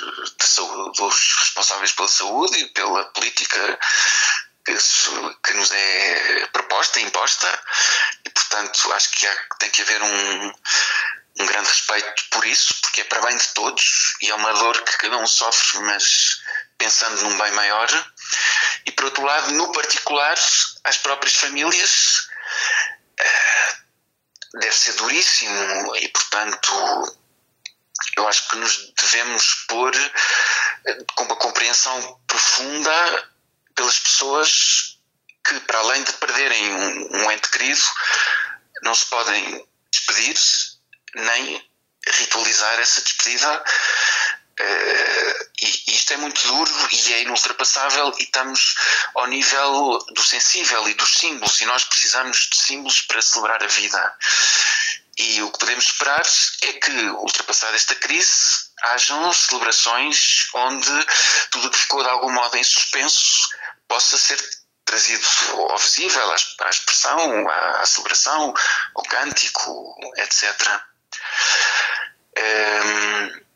saúde, 0.58 0.98
dos 0.98 1.36
responsáveis 1.40 1.92
pela 1.92 2.08
saúde 2.08 2.58
e 2.60 2.68
pela 2.70 3.06
política 3.06 3.80
que, 4.66 4.76
que 5.44 5.54
nos 5.54 5.72
é 5.72 6.48
proposta, 6.48 7.00
imposta, 7.00 7.64
e 8.26 8.30
portanto 8.30 8.94
acho 8.94 9.12
que 9.12 9.28
há, 9.28 9.36
tem 9.60 9.70
que 9.70 9.82
haver 9.82 10.02
um, 10.02 10.54
um 11.40 11.46
grande 11.46 11.70
respeito 11.70 12.24
por 12.32 12.46
isso, 12.46 12.74
porque 12.82 13.02
é 13.02 13.04
para 13.06 13.22
bem 13.22 13.38
de 13.38 13.48
todos 13.50 14.16
e 14.22 14.30
é 14.30 14.36
uma 14.36 14.54
dor 14.54 14.82
que 14.84 14.98
cada 14.98 15.18
um 15.18 15.28
sofre, 15.28 15.80
mas 15.82 16.42
pensando 16.78 17.22
num 17.24 17.38
bem 17.38 17.52
maior. 17.52 17.88
E 18.86 18.92
por 18.92 19.06
outro 19.06 19.24
lado, 19.24 19.52
no 19.54 19.72
particular, 19.72 20.38
às 20.84 20.98
próprias 20.98 21.36
famílias, 21.36 22.28
eh, 23.20 23.76
deve 24.56 24.76
ser 24.76 24.94
duríssimo 24.94 25.96
e, 25.98 26.08
portanto, 26.10 27.18
eu 28.16 28.28
acho 28.28 28.48
que 28.50 28.56
nos 28.58 28.94
devemos 28.94 29.66
pôr 29.68 29.96
eh, 29.96 30.98
com 31.16 31.24
uma 31.24 31.36
compreensão 31.36 32.20
profunda 32.28 33.30
pelas 33.76 34.00
pessoas 34.00 34.98
que, 35.46 35.60
para 35.62 35.80
além 35.80 36.04
de 36.04 36.14
perderem 36.14 36.74
um, 36.74 37.18
um 37.18 37.32
ente 37.32 37.50
querido, 37.50 37.82
não 38.84 38.94
se 38.94 39.06
podem 39.06 39.68
despedir 39.92 40.36
nem 41.16 41.70
ritualizar 42.08 42.80
essa 42.80 43.02
despedida. 43.02 43.64
Uh, 44.60 45.50
e, 45.62 45.84
e, 45.88 45.96
isto 45.96 46.14
é 46.14 46.18
muito 46.18 46.48
duro 46.48 46.72
e 46.92 47.14
é 47.14 47.22
inultrapassável 47.22 48.12
e 48.18 48.24
estamos 48.24 48.76
ao 49.14 49.28
nível 49.28 50.00
do 50.16 50.24
sensível 50.24 50.90
e 50.90 50.96
dos 50.96 51.14
símbolos 51.14 51.62
e 51.62 51.66
nós 51.68 51.84
precisamos 51.84 52.50
de 52.50 52.58
símbolos 52.58 53.02
para 53.02 53.22
celebrar 53.22 53.64
a 53.64 53.68
vida 53.68 54.18
e 55.18 55.42
o 55.42 55.52
que 55.52 55.60
podemos 55.60 55.86
esperar 55.86 56.22
é 56.64 56.74
que, 56.74 57.10
ultrapassada 57.10 57.76
esta 57.76 57.96
crise, 57.96 58.68
hajam 58.84 59.34
celebrações 59.34 60.48
onde 60.54 61.06
tudo 61.50 61.68
o 61.68 61.72
que 61.72 61.78
ficou 61.78 62.04
de 62.04 62.10
algum 62.10 62.32
modo 62.32 62.56
em 62.56 62.64
suspenso 62.64 63.50
possa 63.88 64.18
ser 64.18 64.38
trazido 64.86 65.28
ao 65.70 65.78
visível, 65.78 66.32
à 66.32 66.70
expressão, 66.70 67.50
à 67.50 67.86
celebração, 67.86 68.54
ao 68.96 69.04
cântico, 69.04 69.96
etc. 70.18 70.82
Um, 72.38 73.48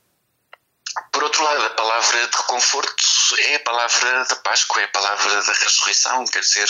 por 1.14 1.24
outro 1.24 1.44
lado, 1.44 1.66
a 1.66 1.70
palavra 1.70 2.28
de 2.28 2.38
reconforto 2.38 3.04
é 3.40 3.56
a 3.56 3.60
palavra 3.60 4.26
da 4.26 4.36
Páscoa, 4.38 4.82
é 4.82 4.86
a 4.86 4.90
palavra 4.90 5.44
da 5.44 5.54
ressurreição, 5.54 6.26
quer 6.26 6.42
dizer, 6.42 6.70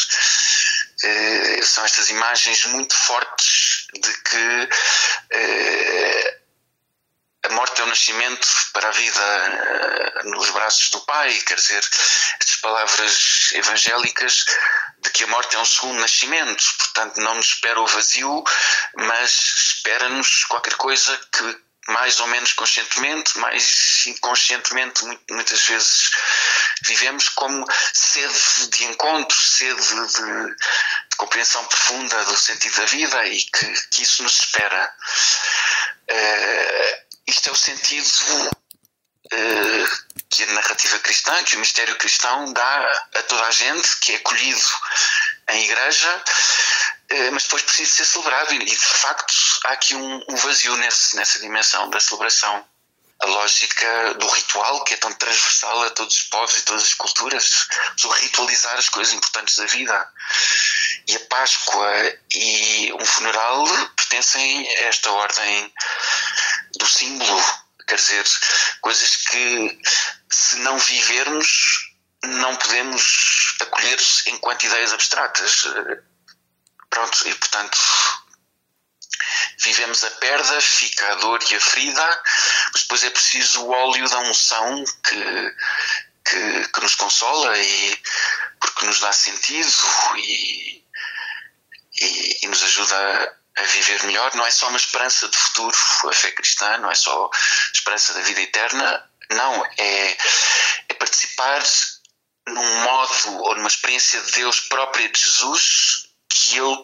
eh, 1.04 1.62
são 1.64 1.84
estas 1.84 2.10
imagens 2.10 2.66
muito 2.66 2.96
fortes 2.96 3.81
de 3.94 4.14
que 4.24 4.70
eh, 5.32 6.38
a 7.44 7.50
morte 7.50 7.82
é 7.82 7.84
o 7.84 7.88
nascimento 7.88 8.48
para 8.74 8.90
a 8.90 8.92
vida 8.92 9.22
eh, 9.22 10.24
nos 10.26 10.50
braços 10.52 10.90
do 10.92 11.02
Pai, 11.02 11.34
quer 11.40 11.56
dizer, 11.56 11.84
estas 12.40 12.56
palavras 12.62 13.52
evangélicas 13.54 14.46
de 15.00 15.10
que 15.10 15.24
a 15.24 15.28
morte 15.28 15.56
é 15.56 15.60
um 15.60 15.66
segundo 15.66 16.00
nascimento, 16.00 16.64
portanto 16.78 17.18
não 17.20 17.36
nos 17.36 17.48
espera 17.48 17.82
o 17.82 17.88
vazio, 17.88 18.44
mas 18.96 19.32
espera-nos 19.32 20.44
qualquer 20.46 20.76
coisa 20.76 21.20
que 21.32 21.71
mais 21.88 22.20
ou 22.20 22.28
menos 22.28 22.54
conscientemente, 22.54 23.38
mais 23.40 24.04
inconscientemente, 24.08 25.04
muitas 25.30 25.62
vezes 25.68 26.12
vivemos 26.84 27.30
como 27.30 27.66
sede 27.94 28.68
de 28.70 28.86
encontro, 28.86 29.38
sede 29.38 29.82
de, 29.82 30.56
de 31.10 31.16
compreensão 31.18 31.66
profunda 31.66 32.24
do 32.26 32.38
sentido 32.38 32.76
da 32.78 32.86
vida 32.86 33.28
e 33.28 33.42
que, 33.42 33.74
que 33.90 34.04
isso 34.04 34.24
nos 34.24 34.40
espera. 34.40 34.94
Uh, 36.10 37.12
isto 37.28 37.50
é 37.50 37.52
o 37.52 37.56
sentido 37.56 38.52
que 40.30 40.44
a 40.44 40.48
narrativa 40.48 41.00
cristã, 41.00 41.44
que 41.44 41.56
o 41.56 41.60
mistério 41.60 41.96
cristão 41.98 42.52
dá 42.54 43.08
a 43.16 43.24
toda 43.24 43.46
a 43.46 43.52
gente 43.52 43.98
que 44.00 44.14
é 44.14 44.16
acolhido 44.16 44.62
em 45.50 45.64
igreja, 45.66 46.24
mas 47.32 47.44
depois 47.44 47.64
precisa 47.64 47.94
ser 47.94 48.06
celebrado. 48.06 48.54
E 48.54 48.66
de 48.66 48.76
facto 48.76 49.34
há 49.66 49.74
aqui 49.74 49.96
um, 49.96 50.24
vazio 50.38 50.76
nesse, 50.78 51.16
nessa 51.16 51.40
dimensão 51.40 51.90
da 51.90 52.00
celebração 52.00 52.66
a 53.22 53.26
lógica 53.28 54.16
do 54.16 54.28
ritual, 54.28 54.84
que 54.84 54.96
é 54.96 54.98
tão 54.98 55.14
transversal 55.14 55.84
a 55.84 55.90
todos 55.92 56.16
os 56.16 56.24
povos 56.24 56.58
e 56.58 56.62
todas 56.64 56.84
as 56.84 56.94
culturas, 56.96 57.68
o 58.04 58.10
ritualizar 58.10 58.76
as 58.78 58.90
coisas 58.90 59.14
importantes 59.14 59.58
da 59.58 59.66
vida. 59.66 60.10
E 61.08 61.16
a 61.16 61.20
Páscoa 61.28 62.18
e 62.34 62.94
um 62.94 63.06
funeral 63.06 63.68
pertencem 63.96 64.68
a 64.68 64.82
esta 64.86 65.12
ordem 65.12 65.74
do 66.80 66.86
símbolo, 66.88 67.44
quer 67.88 67.96
dizer, 67.96 68.26
coisas 68.82 69.16
que, 69.18 69.80
se 70.32 70.56
não 70.58 70.78
vivermos, 70.80 71.92
não 72.24 72.56
podemos 72.56 73.56
acolher 73.62 74.00
enquanto 74.28 74.64
ideias 74.64 74.94
abstratas. 74.94 75.68
Pronto, 76.92 77.28
e 77.28 77.34
portanto 77.34 77.80
vivemos 79.60 80.04
a 80.04 80.12
perda, 80.12 80.62
fica 80.62 81.12
a 81.12 81.16
dor 81.16 81.40
e 81.50 81.56
a 81.56 81.60
ferida, 81.60 82.24
mas 82.74 82.82
depois 82.82 83.04
é 83.04 83.10
preciso 83.10 83.64
o 83.64 83.70
óleo 83.72 84.10
da 84.10 84.20
unção 84.20 84.84
que, 85.04 85.56
que, 86.26 86.68
que 86.68 86.82
nos 86.82 86.96
consola 86.96 87.58
e 87.58 88.02
porque 88.60 88.86
nos 88.86 89.00
dá 89.00 89.14
sentido 89.14 89.72
e, 90.18 90.84
e, 92.02 92.40
e 92.44 92.48
nos 92.48 92.62
ajuda 92.62 93.34
a, 93.58 93.62
a 93.62 93.66
viver 93.68 94.04
melhor. 94.04 94.36
Não 94.36 94.46
é 94.46 94.52
só 94.52 94.68
uma 94.68 94.78
esperança 94.78 95.30
de 95.30 95.38
futuro, 95.38 95.78
a 96.10 96.14
fé 96.14 96.32
cristã, 96.32 96.78
não 96.80 96.92
é 96.92 96.96
só 96.96 97.30
esperança 97.74 98.14
da 98.14 98.22
vida 98.22 98.42
eterna, 98.42 99.10
não, 99.32 99.66
é, 99.78 100.18
é 100.90 100.94
participar 100.96 101.64
num 102.48 102.84
modo 102.84 103.44
ou 103.44 103.56
numa 103.56 103.70
experiência 103.70 104.20
de 104.20 104.32
Deus 104.34 104.60
própria 104.60 105.08
de 105.08 105.22
Jesus 105.22 106.11
que 106.52 106.60
Ele 106.60 106.84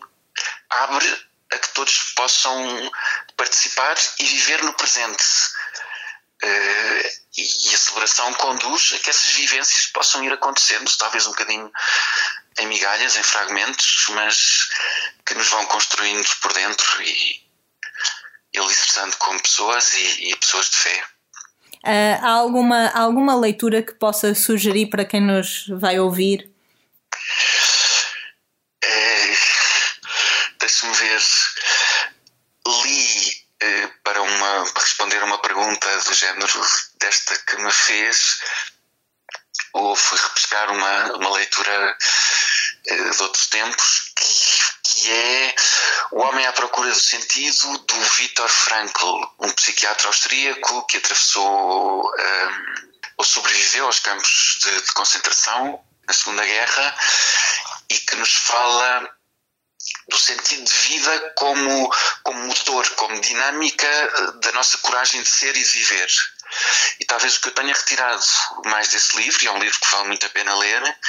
abre 0.70 1.28
a 1.52 1.58
que 1.58 1.74
todos 1.74 2.14
possam 2.16 2.92
participar 3.36 3.96
e 4.20 4.26
viver 4.26 4.64
no 4.64 4.74
presente. 4.74 5.24
Uh, 6.44 7.10
e, 7.38 7.74
a 7.74 7.78
celebração 7.78 8.32
conduz 8.34 8.94
a 8.94 9.00
que 9.00 9.10
essas 9.10 9.32
vivências 9.34 9.88
possam 9.88 10.24
ir 10.24 10.32
acontecendo, 10.32 10.90
talvez 10.98 11.26
um 11.26 11.32
bocadinho 11.32 11.72
em 12.60 12.68
migalhas, 12.68 13.16
em 13.16 13.24
fragmentos, 13.24 14.08
mas 14.10 14.70
que 15.26 15.34
nos 15.34 15.48
vão 15.48 15.66
construindo 15.66 16.28
por 16.42 16.54
dentro 16.54 17.02
e, 17.02 17.44
e 18.54 18.60
alicerçando 18.60 19.16
como 19.18 19.42
pessoas 19.42 19.94
e, 19.94 20.30
e 20.30 20.36
pessoas 20.36 20.70
de 20.70 20.78
fé. 20.78 21.04
Uh, 21.84 22.20
há 22.22 22.32
alguma, 22.32 22.90
alguma 22.90 23.36
leitura 23.36 23.82
que 23.82 23.94
possa 23.94 24.36
sugerir 24.36 24.88
para 24.88 25.06
quem 25.06 25.22
nos 25.22 25.66
vai 25.70 26.00
ouvir? 26.00 26.52
Deixe-me 30.68 30.94
ver, 30.94 31.22
li 32.68 33.46
eh, 33.62 33.88
para, 34.04 34.22
uma, 34.22 34.66
para 34.74 34.84
responder 34.84 35.22
a 35.22 35.26
uma 35.26 35.42
pergunta 35.42 35.98
do 36.00 36.14
género 36.14 36.68
desta 37.00 37.38
que 37.38 37.56
me 37.58 37.72
fez, 37.72 38.42
ou 39.74 39.96
fui 39.96 40.20
repescar 40.20 40.70
uma, 40.72 41.14
uma 41.14 41.30
leitura 41.30 41.98
eh, 42.86 43.10
de 43.10 43.24
outros 43.24 43.48
tempos, 43.48 44.12
que, 44.18 44.90
que 44.90 45.12
é 45.12 45.56
O 46.12 46.22
Homem 46.22 46.46
à 46.46 46.52
Procura 46.52 46.90
do 46.90 47.00
Sentido, 47.00 47.78
do 47.78 48.00
Viktor 48.18 48.50
Frankl, 48.50 49.24
um 49.40 49.50
psiquiatra 49.52 50.08
austríaco 50.08 50.86
que 50.88 50.98
atravessou 50.98 52.14
eh, 52.20 52.50
ou 53.16 53.24
sobreviveu 53.24 53.86
aos 53.86 54.00
campos 54.00 54.60
de, 54.62 54.82
de 54.82 54.92
concentração 54.92 55.82
na 56.06 56.14
Segunda 56.14 56.46
Guerra 56.46 56.96
e 57.90 57.98
que 58.00 58.16
nos 58.18 58.36
fala 58.36 59.17
do 60.08 60.18
sentido 60.18 60.64
de 60.64 60.74
vida 60.74 61.34
como, 61.36 61.94
como 62.24 62.48
motor, 62.48 62.90
como 62.92 63.20
dinâmica 63.20 63.88
eh, 63.88 64.32
da 64.42 64.52
nossa 64.54 64.78
coragem 64.80 65.22
de 65.22 65.30
ser 65.30 65.56
e 65.56 65.64
de 65.64 65.70
viver. 65.70 66.10
E 67.00 67.06
talvez 67.06 67.36
o 67.36 67.42
que 67.42 67.50
eu 67.50 67.54
tenha 67.54 67.74
retirado 67.74 68.26
mais 68.66 68.88
desse 68.90 69.18
livro, 69.18 69.44
e 69.44 69.48
é 69.48 69.52
um 69.52 69.60
livro 69.60 69.80
que 69.80 69.92
vale 69.92 70.08
muito 70.08 70.26
a 70.26 70.30
pena 70.30 70.56
ler, 70.56 71.00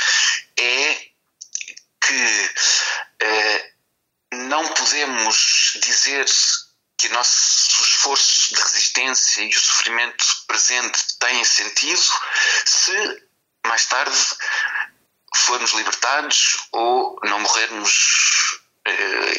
é 0.58 1.08
que 2.00 2.54
eh, 3.20 3.72
não 4.32 4.66
podemos 4.68 5.78
dizer 5.82 6.26
que 6.98 7.06
o 7.06 7.12
nosso 7.12 7.82
esforço 7.82 8.54
de 8.54 8.60
resistência 8.60 9.42
e 9.42 9.50
o 9.50 9.60
sofrimento 9.60 10.24
presente 10.48 11.16
têm 11.20 11.44
sentido 11.44 12.02
se 12.64 13.22
mais 13.64 13.86
tarde 13.86 14.18
formos 15.36 15.72
libertados 15.72 16.56
ou 16.72 17.18
não 17.22 17.40
morrermos 17.40 18.60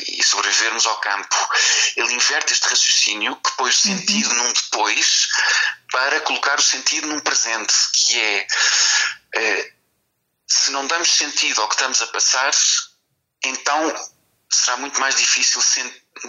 e 0.08 0.24
sobrevivermos 0.24 0.86
ao 0.86 1.00
campo. 1.00 1.36
Ele 1.96 2.14
inverte 2.14 2.54
este 2.54 2.68
raciocínio 2.68 3.36
que 3.38 3.52
põe 3.58 3.70
o 3.70 3.74
sentido 3.74 4.30
uhum. 4.30 4.44
num 4.44 4.54
depois 4.54 5.28
para 5.92 6.22
colocar 6.22 6.58
o 6.60 6.64
sentido 6.64 7.08
num 7.08 7.20
presente, 7.20 7.74
que 7.94 8.20
é 8.20 8.48
uh, 9.36 9.80
se 10.48 10.72
não 10.72 10.88
damos 10.88 11.16
sentido 11.16 11.62
ao 11.62 11.68
que 11.68 11.76
estamos 11.76 12.02
a 12.02 12.08
passar, 12.08 12.52
então 13.44 14.12
será 14.50 14.78
muito 14.78 15.00
mais 15.00 15.16
difícil 15.16 15.62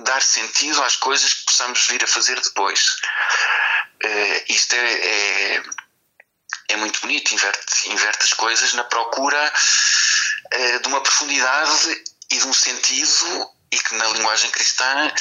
dar 0.02 0.20
sentido 0.20 0.82
às 0.82 0.96
coisas 0.96 1.32
que 1.32 1.44
possamos 1.46 1.86
vir 1.86 2.04
a 2.04 2.06
fazer 2.06 2.38
depois. 2.40 2.96
Uh, 4.04 4.44
isto 4.48 4.74
é, 4.74 5.56
é, 5.56 5.62
é, 6.68 6.76
muito 6.76 7.00
bonito, 7.00 7.32
inverte, 7.32 7.90
inverte 7.90 8.24
as 8.24 8.32
coisas 8.34 8.72
na 8.74 8.84
procura 8.84 9.52
uh, 10.54 10.80
de 10.80 10.88
uma 10.88 11.02
profundidade 11.02 12.04
e 12.30 12.38
de 12.38 12.46
um 12.46 12.52
sentido 12.52 13.50
e 13.72 13.78
que 13.78 13.94
na 13.94 14.08
linguagem 14.08 14.50
cristã 14.50 15.12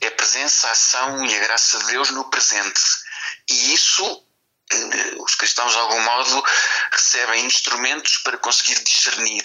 é 0.00 0.06
a 0.06 0.12
presença, 0.12 0.68
a 0.68 0.72
ação 0.72 1.24
e 1.24 1.34
a 1.34 1.40
graça 1.40 1.78
de 1.78 1.86
Deus 1.86 2.10
no 2.10 2.30
presente. 2.30 2.80
E 3.50 3.74
isso 3.74 4.24
eh, 4.72 5.14
os 5.18 5.34
cristãos 5.34 5.72
de 5.72 5.78
algum 5.78 6.00
modo 6.00 6.44
recebem 6.92 7.44
instrumentos 7.44 8.18
para 8.18 8.38
conseguir 8.38 8.82
discernir, 8.84 9.42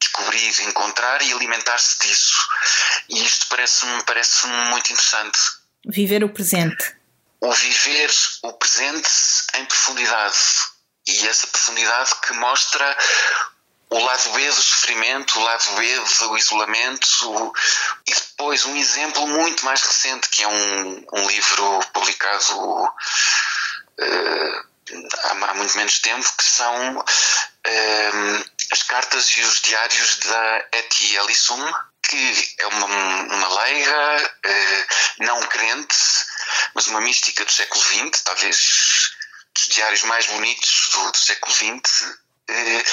descobrir, 0.00 0.62
encontrar 0.62 1.22
e 1.22 1.32
alimentar-se 1.32 1.98
disso. 2.00 2.36
E 3.08 3.24
isto 3.24 3.46
parece-me 3.48 4.02
parece 4.04 4.46
muito 4.46 4.92
interessante. 4.92 5.38
Viver 5.86 6.22
o 6.22 6.28
presente. 6.28 6.96
O 7.40 7.52
viver 7.52 8.10
o 8.42 8.52
presente 8.52 9.08
em 9.54 9.64
profundidade. 9.64 10.36
E 11.06 11.26
essa 11.26 11.46
profundidade 11.46 12.10
que 12.20 12.32
mostra 12.34 12.96
o 13.90 13.98
lado 13.98 14.30
B 14.32 14.46
do 14.46 14.62
sofrimento, 14.62 15.38
o 15.38 15.42
lado 15.42 15.76
B 15.76 16.00
do 16.00 16.36
isolamento, 16.36 17.30
o, 17.30 17.52
e 18.06 18.14
depois 18.14 18.64
um 18.66 18.76
exemplo 18.76 19.26
muito 19.26 19.64
mais 19.64 19.82
recente, 19.82 20.28
que 20.28 20.42
é 20.42 20.48
um, 20.48 21.06
um 21.14 21.26
livro 21.26 21.80
publicado 21.92 22.84
uh, 22.84 22.94
há, 25.24 25.30
há, 25.30 25.54
muito 25.54 25.76
menos 25.76 25.98
tempo, 26.00 26.30
que 26.36 26.44
são 26.44 26.98
uh, 26.98 28.44
as 28.70 28.82
cartas 28.82 29.26
e 29.30 29.40
os 29.40 29.62
diários 29.62 30.16
da 30.18 30.66
Eti 30.72 31.16
Elisum, 31.16 31.72
que 32.08 32.54
é 32.58 32.66
uma, 32.66 32.86
uma 32.86 33.62
leiga, 33.62 34.32
uh, 34.46 35.24
não 35.24 35.40
crente, 35.44 35.96
mas 36.74 36.86
uma 36.88 37.00
mística 37.00 37.44
do 37.44 37.52
século 37.52 37.82
XX, 37.82 38.22
talvez 38.22 39.16
dos 39.54 39.68
diários 39.68 40.02
mais 40.02 40.26
bonitos 40.26 40.90
do, 40.92 41.10
do 41.10 41.18
século 41.18 41.54
XX, 41.54 42.18
eh, 42.48 42.84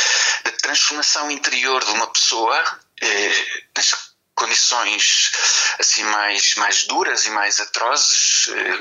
da 0.43 0.51
transformação 0.51 1.31
interior 1.31 1.83
de 1.83 1.91
uma 1.91 2.07
pessoa 2.07 2.79
eh, 3.01 3.63
nas 3.75 4.11
condições 4.35 5.31
assim 5.79 6.03
mais, 6.03 6.55
mais 6.55 6.83
duras 6.83 7.25
e 7.25 7.29
mais 7.29 7.59
atrozes 7.59 8.49
eh, 8.49 8.77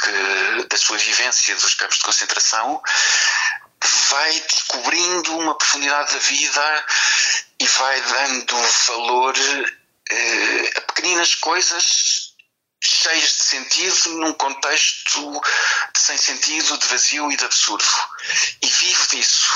que, 0.00 0.66
da 0.66 0.76
sua 0.76 0.96
vivência 0.96 1.54
dos 1.56 1.74
campos 1.74 1.98
de 1.98 2.04
concentração, 2.04 2.82
vai 4.10 4.40
descobrindo 4.40 5.36
uma 5.38 5.56
profundidade 5.56 6.12
da 6.12 6.18
vida 6.18 6.86
e 7.60 7.66
vai 7.66 8.00
dando 8.00 8.56
valor 8.86 9.34
a 10.76 10.80
pequeninas 10.82 11.34
coisas 11.34 12.23
cheias 12.86 13.32
de 13.32 13.44
sentido 13.44 14.18
num 14.20 14.32
contexto 14.34 15.40
de 15.94 16.00
sem 16.00 16.16
sentido, 16.16 16.78
de 16.78 16.86
vazio 16.86 17.30
e 17.30 17.36
de 17.36 17.44
absurdo. 17.44 17.84
E 18.62 18.66
vivo 18.66 19.08
disso. 19.10 19.50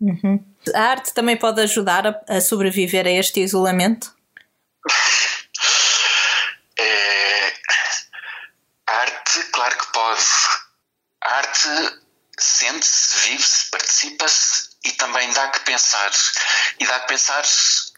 Uhum. 0.00 0.44
A 0.74 0.80
arte 0.80 1.14
também 1.14 1.36
pode 1.36 1.60
ajudar 1.60 2.06
a, 2.06 2.20
a 2.28 2.40
sobreviver 2.40 3.06
a 3.06 3.10
este 3.10 3.40
isolamento? 3.40 4.14
É, 6.78 7.52
a 8.88 8.92
arte, 8.92 9.44
claro 9.52 9.78
que 9.78 9.92
pode. 9.92 10.24
A 11.22 11.34
arte 11.36 11.68
sente-se, 12.38 13.28
vive-se, 13.28 13.70
participa-se 13.70 14.71
e 14.84 14.92
também 14.92 15.30
dá 15.32 15.48
que 15.48 15.60
pensar. 15.60 16.10
E 16.78 16.86
dá 16.86 17.00
que 17.00 17.08
pensar 17.08 17.44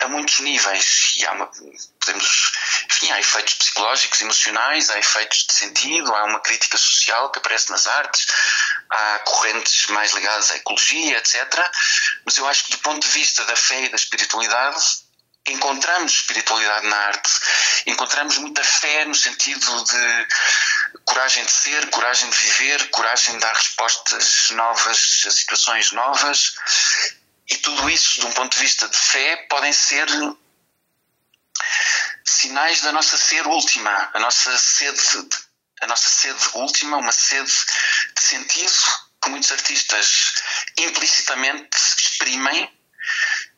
a 0.00 0.08
muitos 0.08 0.40
níveis. 0.40 1.14
E 1.16 1.26
há 1.26 1.32
uma, 1.32 1.46
podemos, 1.46 2.52
enfim, 2.90 3.10
há 3.10 3.20
efeitos 3.20 3.54
psicológicos, 3.54 4.20
emocionais, 4.20 4.90
há 4.90 4.98
efeitos 4.98 5.46
de 5.46 5.54
sentido, 5.54 6.14
há 6.14 6.24
uma 6.24 6.40
crítica 6.40 6.76
social 6.76 7.30
que 7.30 7.38
aparece 7.38 7.70
nas 7.70 7.86
artes, 7.86 8.26
há 8.90 9.18
correntes 9.20 9.86
mais 9.88 10.12
ligadas 10.12 10.50
à 10.50 10.56
ecologia, 10.56 11.18
etc. 11.18 11.70
Mas 12.24 12.36
eu 12.36 12.46
acho 12.46 12.64
que 12.64 12.72
do 12.72 12.78
ponto 12.78 13.06
de 13.06 13.12
vista 13.12 13.44
da 13.44 13.56
fé 13.56 13.84
e 13.84 13.88
da 13.88 13.96
espiritualidade, 13.96 15.03
encontramos 15.48 16.12
espiritualidade 16.12 16.86
na 16.86 16.96
arte, 16.96 17.30
encontramos 17.86 18.38
muita 18.38 18.64
fé 18.64 19.04
no 19.04 19.14
sentido 19.14 19.84
de 19.84 20.26
coragem 21.04 21.44
de 21.44 21.52
ser, 21.52 21.90
coragem 21.90 22.30
de 22.30 22.36
viver, 22.36 22.90
coragem 22.90 23.34
de 23.34 23.40
dar 23.40 23.54
respostas 23.54 24.50
novas 24.50 25.24
a 25.26 25.30
situações 25.30 25.92
novas. 25.92 26.54
E 27.48 27.56
tudo 27.58 27.90
isso, 27.90 28.20
de 28.20 28.26
um 28.26 28.32
ponto 28.32 28.54
de 28.54 28.62
vista 28.62 28.88
de 28.88 28.96
fé, 28.96 29.36
podem 29.50 29.72
ser 29.72 30.06
sinais 32.24 32.80
da 32.80 32.92
nossa 32.92 33.16
ser 33.18 33.46
última, 33.46 34.10
a 34.14 34.18
nossa 34.18 34.56
sede, 34.56 35.28
a 35.82 35.86
nossa 35.86 36.08
sede 36.08 36.42
última, 36.54 36.96
uma 36.96 37.12
sede 37.12 37.52
de 38.16 38.22
sentido 38.22 38.72
que 39.22 39.30
muitos 39.30 39.52
artistas 39.52 40.34
implicitamente 40.78 41.76
exprimem 41.76 42.70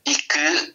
e 0.04 0.14
que 0.14 0.74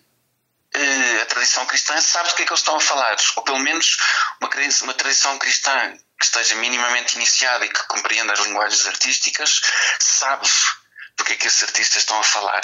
a 1.21 1.25
tradição 1.25 1.65
cristã 1.65 1.99
sabe 1.99 2.29
do 2.29 2.35
que 2.35 2.43
é 2.43 2.45
que 2.45 2.51
eles 2.51 2.61
estão 2.61 2.77
a 2.77 2.81
falar, 2.81 3.15
ou 3.35 3.43
pelo 3.43 3.59
menos 3.59 3.97
uma, 4.39 4.49
uma 4.83 4.93
tradição 4.93 5.37
cristã 5.37 5.97
que 6.17 6.25
esteja 6.25 6.55
minimamente 6.55 7.15
iniciada 7.15 7.65
e 7.65 7.69
que 7.69 7.83
compreenda 7.87 8.33
as 8.33 8.39
linguagens 8.39 8.87
artísticas 8.87 9.61
sabe 9.99 10.47
do 11.17 11.25
que 11.25 11.33
é 11.33 11.35
que 11.35 11.47
esses 11.47 11.63
artistas 11.63 12.03
estão 12.03 12.19
a 12.19 12.23
falar 12.23 12.61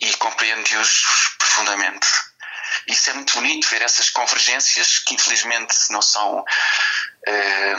e 0.00 0.12
compreende-os 0.16 1.04
profundamente. 1.38 2.06
Isso 2.86 3.10
é 3.10 3.12
muito 3.14 3.34
bonito 3.34 3.68
ver 3.68 3.82
essas 3.82 4.10
convergências 4.10 4.98
que 4.98 5.14
infelizmente 5.14 5.74
não 5.90 6.02
são 6.02 6.44
eh, 7.26 7.76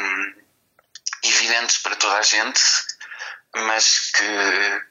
evidentes 1.24 1.78
para 1.78 1.96
toda 1.96 2.18
a 2.18 2.22
gente, 2.22 2.62
mas 3.56 4.12
que, 4.12 4.82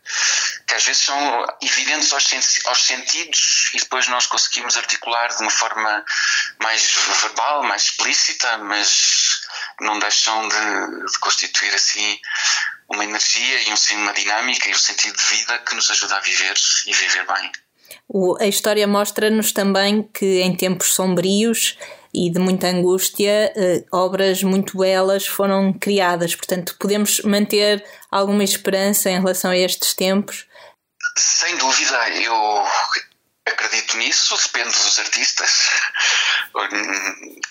que 0.67 0.75
às 0.75 0.85
vezes 0.85 1.03
são 1.03 1.47
evidentes 1.63 2.13
aos, 2.13 2.29
aos 2.67 2.87
sentidos 2.87 3.71
e 3.75 3.79
depois 3.79 4.07
nós 4.09 4.27
conseguimos 4.27 4.77
articular 4.77 5.29
de 5.29 5.43
uma 5.43 5.51
forma 5.51 6.05
mais 6.63 6.93
verbal, 7.23 7.63
mais 7.63 7.85
explícita, 7.85 8.59
mas 8.59 9.41
não 9.81 9.99
deixam 9.99 10.49
de, 10.49 11.13
de 11.13 11.19
constituir 11.21 11.75
assim 11.75 12.21
uma 12.89 13.05
energia 13.05 13.63
e 13.63 13.95
uma 13.95 14.13
dinâmica 14.13 14.69
e 14.69 14.73
um 14.73 14.79
sentido 14.79 15.17
de 15.17 15.25
vida 15.25 15.59
que 15.61 15.75
nos 15.75 15.89
ajuda 15.91 16.17
a 16.17 16.21
viver 16.21 16.55
e 16.87 16.93
viver 16.93 17.27
bem. 17.27 17.51
O, 18.09 18.37
a 18.41 18.47
história 18.47 18.87
mostra-nos 18.87 19.53
também 19.53 20.03
que 20.03 20.41
em 20.41 20.55
tempos 20.55 20.95
sombrios 20.95 21.77
e 22.13 22.29
de 22.29 22.41
muita 22.41 22.67
angústia, 22.67 23.53
eh, 23.55 23.85
obras 23.93 24.43
muito 24.43 24.77
belas 24.77 25.27
foram 25.27 25.73
criadas. 25.73 26.35
Portanto, 26.35 26.75
podemos 26.79 27.21
manter 27.21 27.85
alguma 28.11 28.45
esperança 28.45 29.11
em 29.11 29.19
relação 29.19 29.51
a 29.51 29.57
estes 29.57 29.95
tempos? 29.95 30.47
Sem 31.17 31.57
dúvida, 31.57 32.09
eu 32.11 32.67
acredito 33.47 33.97
nisso, 33.97 34.37
depende 34.37 34.71
dos 34.71 34.99
artistas. 34.99 35.71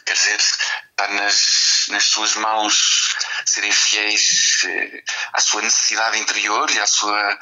Quer 0.06 0.14
dizer, 0.14 0.38
está 0.38 1.08
nas, 1.10 1.86
nas 1.90 2.04
suas 2.04 2.36
mãos 2.36 3.16
serem 3.46 3.72
fiéis 3.72 4.64
eh, 4.66 5.04
à 5.34 5.42
sua 5.42 5.62
necessidade 5.62 6.20
interior 6.20 6.70
e 6.72 6.80
à 6.80 6.88
sua 6.88 7.40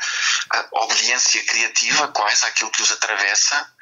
obediência 0.72 1.44
criativa, 1.46 2.08
quase 2.10 2.46
àquilo 2.46 2.72
que 2.72 2.82
os 2.82 2.92
atravessa. 2.92 3.74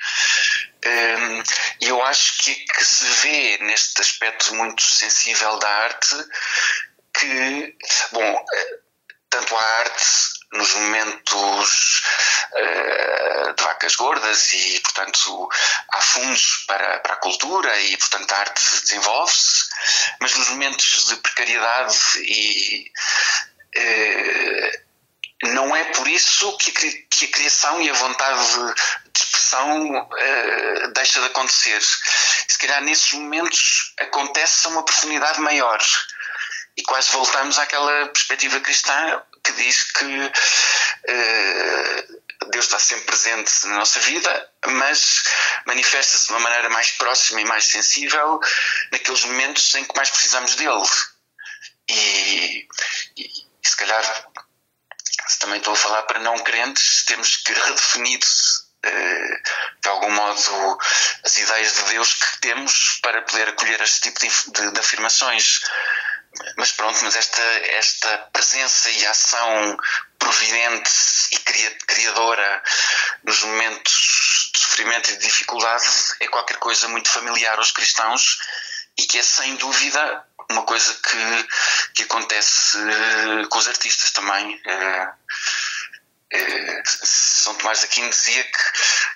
E 1.82 1.88
eu 1.88 2.02
acho 2.04 2.38
que, 2.40 2.54
que 2.54 2.86
se 2.86 3.06
vê 3.06 3.58
neste 3.62 4.00
aspecto 4.02 4.54
muito 4.56 4.84
sensível 4.84 5.58
da 5.58 5.70
arte 5.70 6.16
que, 7.14 7.76
bom, 8.12 8.46
tanto 9.36 9.58
a 9.58 9.64
arte 9.80 10.06
nos 10.54 10.74
momentos 10.76 12.02
uh, 12.54 13.54
de 13.54 13.64
vacas 13.64 13.96
gordas 13.98 14.54
e, 14.54 14.80
portanto, 14.80 15.50
há 15.92 16.02
fundos 16.02 16.64
para, 16.68 17.00
para 17.00 17.14
a 17.16 17.18
cultura 17.18 17.80
e, 17.82 17.98
portanto, 17.98 18.32
a 18.32 18.38
arte 18.38 18.82
desenvolve-se, 18.82 19.66
mas 20.22 20.36
nos 20.38 20.50
momentos 20.52 21.08
de 21.08 21.16
precariedade 21.18 21.98
e 22.20 22.92
uh, 23.78 24.86
não 25.52 25.76
é 25.76 25.84
por 25.86 26.08
isso 26.08 26.58
que 26.58 26.72
a, 26.72 27.28
criação 27.28 27.82
e 27.82 27.90
a 27.90 27.94
vontade 27.94 28.74
de 29.14 29.20
expressão 29.20 30.00
uh, 30.00 30.94
deixa 30.94 31.20
de 31.20 31.26
acontecer. 31.26 31.82
Se 31.82 32.58
calhar 32.58 32.82
nesses 32.82 33.12
momentos 33.12 33.94
acontece 34.00 34.66
a 34.66 34.70
uma 34.70 34.86
profundidade 34.86 35.42
maior 35.42 35.82
e 36.78 36.84
quase 36.84 37.12
voltamos 37.12 37.58
àquela 37.58 38.08
perspectiva 38.08 38.60
cristã 38.60 39.22
que 39.44 39.52
diz 39.54 39.84
que 39.92 40.06
uh, 40.06 40.36
Deus 42.52 42.66
está 42.66 42.80
sempre 42.80 43.06
presente 43.06 43.68
na 43.68 43.78
nossa 43.78 44.00
vida, 44.02 44.52
mas 44.68 45.24
manifesta-se 45.66 46.28
de 46.28 46.34
uma 46.34 46.40
maneira 46.42 46.70
mais 46.70 46.92
próxima 46.92 47.42
e 47.42 47.46
mais 47.46 47.66
sensível 47.66 48.40
naqueles 48.92 49.24
momentos 49.26 49.74
em 49.76 49.86
que 49.86 49.96
mais 49.96 50.10
precisamos 50.10 50.56
dele. 50.56 50.84
E, 51.90 52.68
e, 53.18 53.24
e 53.64 53.68
se 53.68 53.78
calhar, 53.78 54.04
se 55.28 55.40
também 55.40 55.58
estou 55.60 55.74
a 55.74 55.78
falar 55.78 56.04
para 56.04 56.20
não 56.20 56.38
crentes, 56.40 57.06
temos 57.06 57.38
que 57.38 57.54
redefinir 57.54 58.20
uh, 58.20 59.82
de 59.82 59.90
algum 59.90 60.12
modo 60.12 60.78
as 61.24 61.38
ideias 61.38 61.74
de 61.74 61.84
Deus 61.84 62.14
que 62.14 62.42
temos 62.42 63.00
para 63.02 63.22
poder 63.22 63.50
acolher 63.50 63.82
este 63.82 64.12
tipo 64.12 64.20
de, 64.20 64.52
de, 64.52 64.72
de 64.72 64.80
afirmações 64.80 65.62
mas 66.58 66.72
pronto, 66.72 67.04
mas 67.04 67.16
esta, 67.16 67.42
esta 67.42 68.18
presença 68.32 68.90
e 68.90 69.06
ação 69.06 69.78
providente 70.20 70.92
e 71.32 71.38
criadora 71.86 72.64
nos 73.24 73.44
momentos 73.44 74.52
de 74.54 74.60
sofrimento 74.60 75.12
e 75.12 75.18
de 75.18 75.26
dificuldade 75.26 75.86
é 76.20 76.28
qualquer 76.28 76.58
coisa 76.58 76.88
muito 76.88 77.10
familiar 77.10 77.58
aos 77.58 77.72
cristãos 77.72 78.40
e 78.98 79.04
que 79.04 79.20
é 79.20 79.24
sem 79.24 79.56
dúvida 79.56 80.26
uma 80.50 80.64
coisa 80.64 80.94
que, 80.94 81.48
que 81.96 82.04
acontece 82.04 82.78
eh, 82.78 83.48
com 83.50 83.58
os 83.58 83.68
artistas 83.68 84.12
também. 84.12 84.62
É, 84.66 85.10
é, 86.32 86.84
São 86.86 87.56
Tomás 87.56 87.80
de 87.80 87.86
Aquino 87.86 88.10
dizia 88.10 88.44
que, 88.44 88.52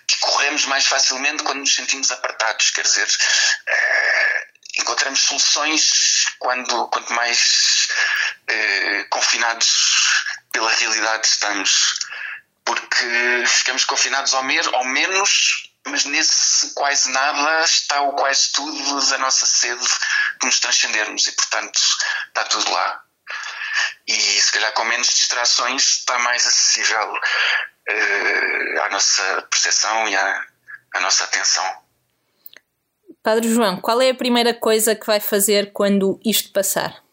que, 0.07 0.19
corremos 0.19 0.65
mais 0.65 0.85
facilmente 0.85 1.43
quando 1.43 1.59
nos 1.59 1.73
sentimos 1.73 2.11
apertados, 2.11 2.71
quer 2.71 2.83
dizer, 2.83 3.07
encontramos 4.77 5.21
soluções 5.21 5.81
quando 6.39 6.87
quanto 6.87 7.13
mais 7.13 7.87
eh, 8.47 9.03
confinados 9.09 10.25
pela 10.51 10.71
realidade 10.71 11.27
estamos. 11.27 11.99
Porque 12.65 13.43
ficamos 13.47 13.85
confinados 13.85 14.33
ao, 14.33 14.43
mer 14.43 14.67
ao 14.73 14.85
menos 14.85 15.69
mas 15.87 16.05
nesse 16.05 16.73
quase 16.73 17.09
nada 17.09 17.63
está 17.63 18.01
o 18.01 18.13
quase 18.13 18.51
tudo 18.51 19.09
da 19.09 19.17
nossa 19.17 19.45
sede 19.45 19.83
de 19.83 20.45
nos 20.45 20.59
transcendermos. 20.59 21.27
E 21.27 21.31
portanto 21.31 21.79
está 22.27 22.43
tudo 22.45 22.71
lá. 22.71 23.01
E 24.07 24.13
se 24.13 24.51
calhar 24.51 24.71
com 24.73 24.83
menos 24.85 25.07
distrações 25.07 25.99
está 25.99 26.17
mais 26.19 26.45
acessível 26.45 27.13
uh, 27.13 28.81
à 28.81 28.89
nossa 28.89 29.41
percepção 29.49 30.07
e 30.07 30.15
à, 30.15 30.45
à 30.95 30.99
nossa 30.99 31.23
atenção 31.23 31.88
Padre 33.29 33.47
João, 33.47 33.79
qual 33.79 34.01
é 34.01 34.09
a 34.09 34.15
primeira 34.15 34.55
coisa 34.55 34.95
que 34.95 35.05
vai 35.05 35.19
fazer 35.19 35.71
quando 35.71 36.19
isto 36.25 36.51
passar? 36.51 37.03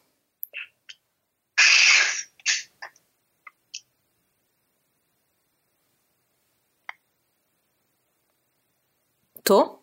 Tô? 9.45 9.79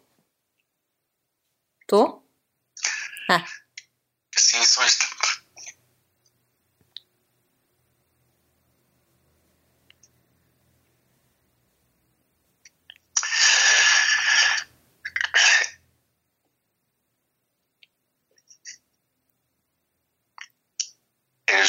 Tô? 1.85 2.23
Ah. 3.29 3.45
Sim, 4.35 4.63
só 4.63 4.83
isto. 4.87 5.05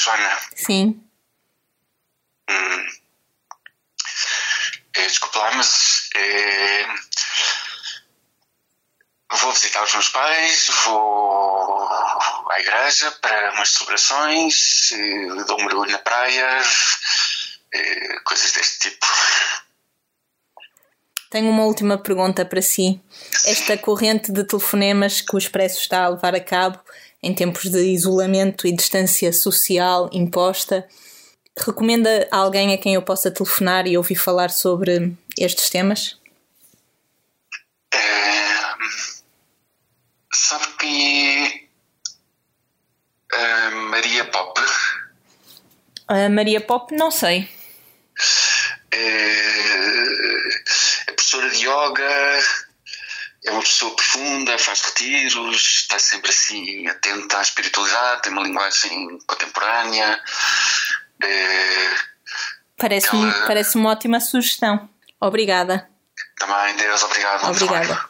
Joana. 0.04 0.53
Sim. 0.64 1.02
Hum. 2.48 2.86
É, 4.94 5.06
desculpa 5.06 5.38
lá, 5.38 5.52
mas 5.56 6.08
é, 6.16 6.86
vou 9.32 9.52
visitar 9.52 9.82
os 9.84 9.92
meus 9.92 10.08
pais, 10.08 10.68
vou 10.84 11.88
à 12.50 12.60
igreja 12.60 13.10
para 13.20 13.52
umas 13.52 13.70
celebrações, 13.70 14.92
dou 15.46 15.60
um 15.60 15.64
mergulho 15.64 15.90
na 15.90 15.98
praia, 15.98 16.62
é, 17.72 18.20
coisas 18.20 18.52
deste 18.52 18.90
tipo. 18.90 19.06
Tenho 21.30 21.50
uma 21.50 21.64
última 21.64 21.98
pergunta 21.98 22.44
para 22.44 22.62
si. 22.62 23.02
Esta 23.44 23.76
corrente 23.76 24.30
de 24.30 24.44
telefonemas 24.44 25.20
que 25.20 25.34
o 25.34 25.38
Expresso 25.38 25.80
está 25.80 26.04
a 26.04 26.08
levar 26.08 26.34
a 26.34 26.40
cabo 26.40 26.78
em 27.24 27.34
tempos 27.34 27.70
de 27.70 27.80
isolamento 27.80 28.66
e 28.66 28.72
distância 28.72 29.32
social 29.32 30.10
imposta, 30.12 30.86
recomenda 31.56 32.28
alguém 32.30 32.74
a 32.74 32.78
quem 32.78 32.94
eu 32.94 33.02
possa 33.02 33.30
telefonar 33.30 33.86
e 33.86 33.96
ouvir 33.96 34.16
falar 34.16 34.50
sobre 34.50 35.16
estes 35.38 35.70
temas? 35.70 36.20
É, 37.94 37.98
sabe 40.32 40.66
que 40.78 41.68
a 43.32 43.70
Maria 43.70 44.24
Pop? 44.26 44.60
A 46.08 46.28
Maria 46.28 46.60
Pop, 46.60 46.94
não 46.94 47.10
sei. 47.10 47.48
É, 48.92 48.98
é 51.08 51.12
professora 51.12 51.48
de 51.48 51.66
yoga, 51.66 52.40
é 53.44 53.50
uma 53.50 53.60
pessoa 53.60 53.94
profunda, 53.94 54.58
faz 54.58 54.80
retiros, 54.80 55.56
está 55.82 55.98
sempre 55.98 56.30
assim 56.30 56.86
atenta 56.88 57.38
à 57.38 57.42
espiritualidade, 57.42 58.22
tem 58.22 58.32
uma 58.32 58.42
linguagem 58.42 59.18
contemporânea. 59.26 60.20
É, 61.22 61.90
Parece-me 62.76 63.22
ela- 63.30 63.46
parece 63.46 63.76
uma 63.76 63.90
ótima 63.90 64.20
sugestão. 64.20 64.88
Obrigada. 65.20 65.88
Também, 66.38 66.76
Deus, 66.76 67.02
obrigado. 67.02 67.50
Obrigada. 67.50 68.08